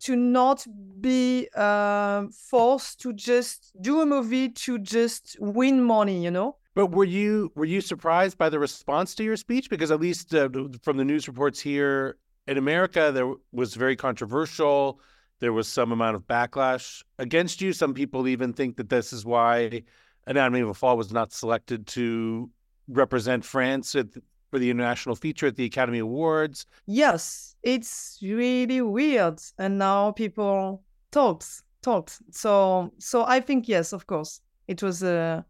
[0.00, 0.66] to not
[1.00, 6.86] be uh, forced to just do a movie to just win money, you know but
[6.86, 9.68] were you were you surprised by the response to your speech?
[9.68, 10.48] Because at least uh,
[10.82, 12.16] from the news reports here
[12.46, 15.00] in America, there was very controversial.
[15.40, 17.72] There was some amount of backlash against you.
[17.72, 19.82] Some people even think that this is why
[20.26, 22.48] Anatomy of a Fall was not selected to
[22.88, 24.06] represent France at,
[24.50, 26.66] for the international feature at the Academy Awards.
[26.86, 32.22] Yes, it's really weird, and now people talks talks.
[32.30, 35.44] So so I think yes, of course, it was a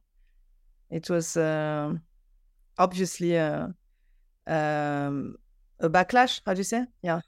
[0.92, 1.94] it was uh,
[2.78, 3.74] obviously a,
[4.46, 5.36] um,
[5.80, 6.40] a backlash.
[6.44, 6.84] How do you say?
[7.02, 7.20] Yeah.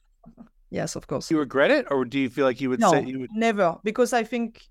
[0.70, 1.30] Yes, of course.
[1.30, 3.30] You regret it, or do you feel like you would no, say you would?
[3.32, 4.68] Never, because I think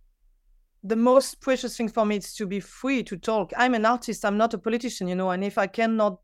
[0.83, 3.51] the most precious thing for me is to be free to talk.
[3.57, 4.25] I'm an artist.
[4.25, 5.31] I'm not a politician, you know.
[5.31, 6.19] And if I cannot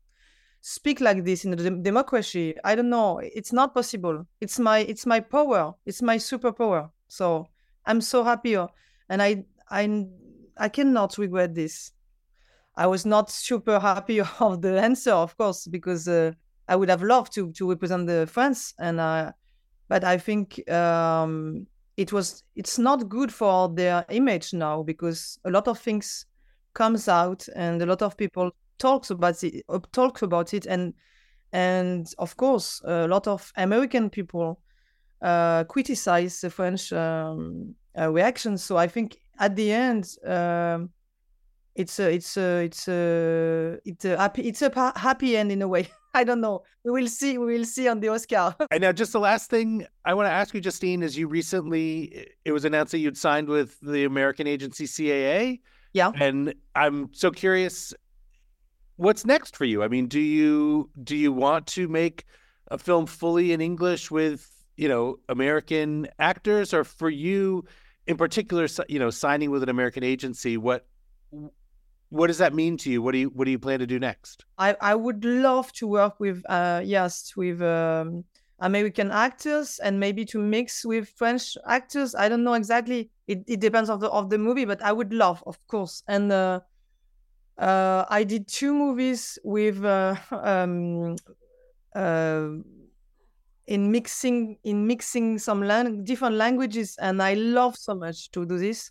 [0.60, 3.18] speak like this in a de- democracy, I don't know.
[3.18, 4.26] It's not possible.
[4.40, 5.74] It's my it's my power.
[5.86, 6.90] It's my superpower.
[7.08, 7.46] So
[7.86, 10.06] I'm so happy, and I I
[10.58, 11.92] I cannot regret this.
[12.76, 16.32] I was not super happy of the answer, of course, because uh,
[16.68, 19.32] I would have loved to to represent the France, and uh,
[19.88, 21.66] but I think um,
[21.96, 26.26] it was it's not good for their image now because a lot of things
[26.72, 30.94] comes out and a lot of people talks about it uh, talks about it and
[31.52, 34.62] and of course a lot of American people
[35.20, 38.62] uh, criticize the French um, uh, reactions.
[38.62, 40.16] So I think at the end.
[40.24, 40.90] Um,
[41.74, 45.68] it's a it's a it's a it's a happy it's a happy end in a
[45.68, 45.88] way.
[46.14, 46.64] I don't know.
[46.84, 47.38] We will see.
[47.38, 48.56] We will see on the Oscar.
[48.72, 52.26] and now, just the last thing I want to ask you, Justine, is you recently
[52.44, 55.60] it was announced that you'd signed with the American agency CAA.
[55.92, 56.10] Yeah.
[56.20, 57.94] And I'm so curious,
[58.96, 59.82] what's next for you?
[59.82, 62.24] I mean, do you do you want to make
[62.68, 67.64] a film fully in English with you know American actors, or for you
[68.08, 70.56] in particular, you know, signing with an American agency?
[70.56, 70.86] What
[72.10, 73.02] what does that mean to you?
[73.02, 74.44] What do you what do you plan to do next?
[74.58, 78.24] I, I would love to work with uh yes with um,
[78.58, 82.14] American actors and maybe to mix with French actors.
[82.14, 83.10] I don't know exactly.
[83.26, 86.02] It, it depends of the of the movie, but I would love, of course.
[86.08, 86.60] And uh,
[87.58, 91.16] uh, I did two movies with uh, um,
[91.94, 92.48] uh,
[93.66, 98.58] in mixing in mixing some lang- different languages, and I love so much to do
[98.58, 98.90] this.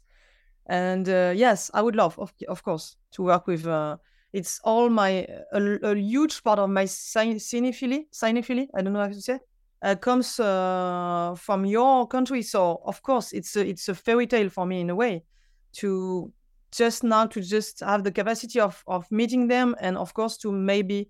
[0.69, 3.65] And uh, yes, I would love, of, of course, to work with.
[3.65, 3.97] Uh,
[4.31, 8.03] it's all my a, a, huge part of my cinephilia.
[8.13, 9.39] Cinephilia, I don't know how to say.
[9.81, 14.49] Uh, comes uh, from your country, so of course it's a, it's a fairy tale
[14.49, 15.23] for me in a way.
[15.77, 16.31] To
[16.71, 20.51] just now to just have the capacity of of meeting them, and of course to
[20.51, 21.09] maybe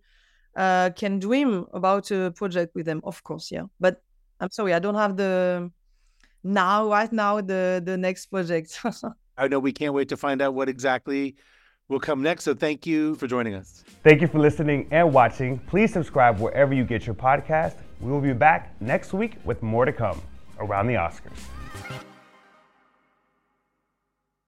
[0.55, 3.01] uh, can dream about a project with them.
[3.03, 3.63] Of course, yeah.
[3.81, 4.01] But
[4.39, 5.69] I'm sorry, I don't have the
[6.43, 8.79] now right now the the next project.
[9.39, 11.35] I know we can't wait to find out what exactly
[11.87, 12.43] will come next.
[12.43, 13.83] So thank you for joining us.
[14.03, 15.59] Thank you for listening and watching.
[15.59, 17.75] Please subscribe wherever you get your podcast.
[18.01, 20.21] We will be back next week with more to come
[20.59, 21.58] around the Oscars.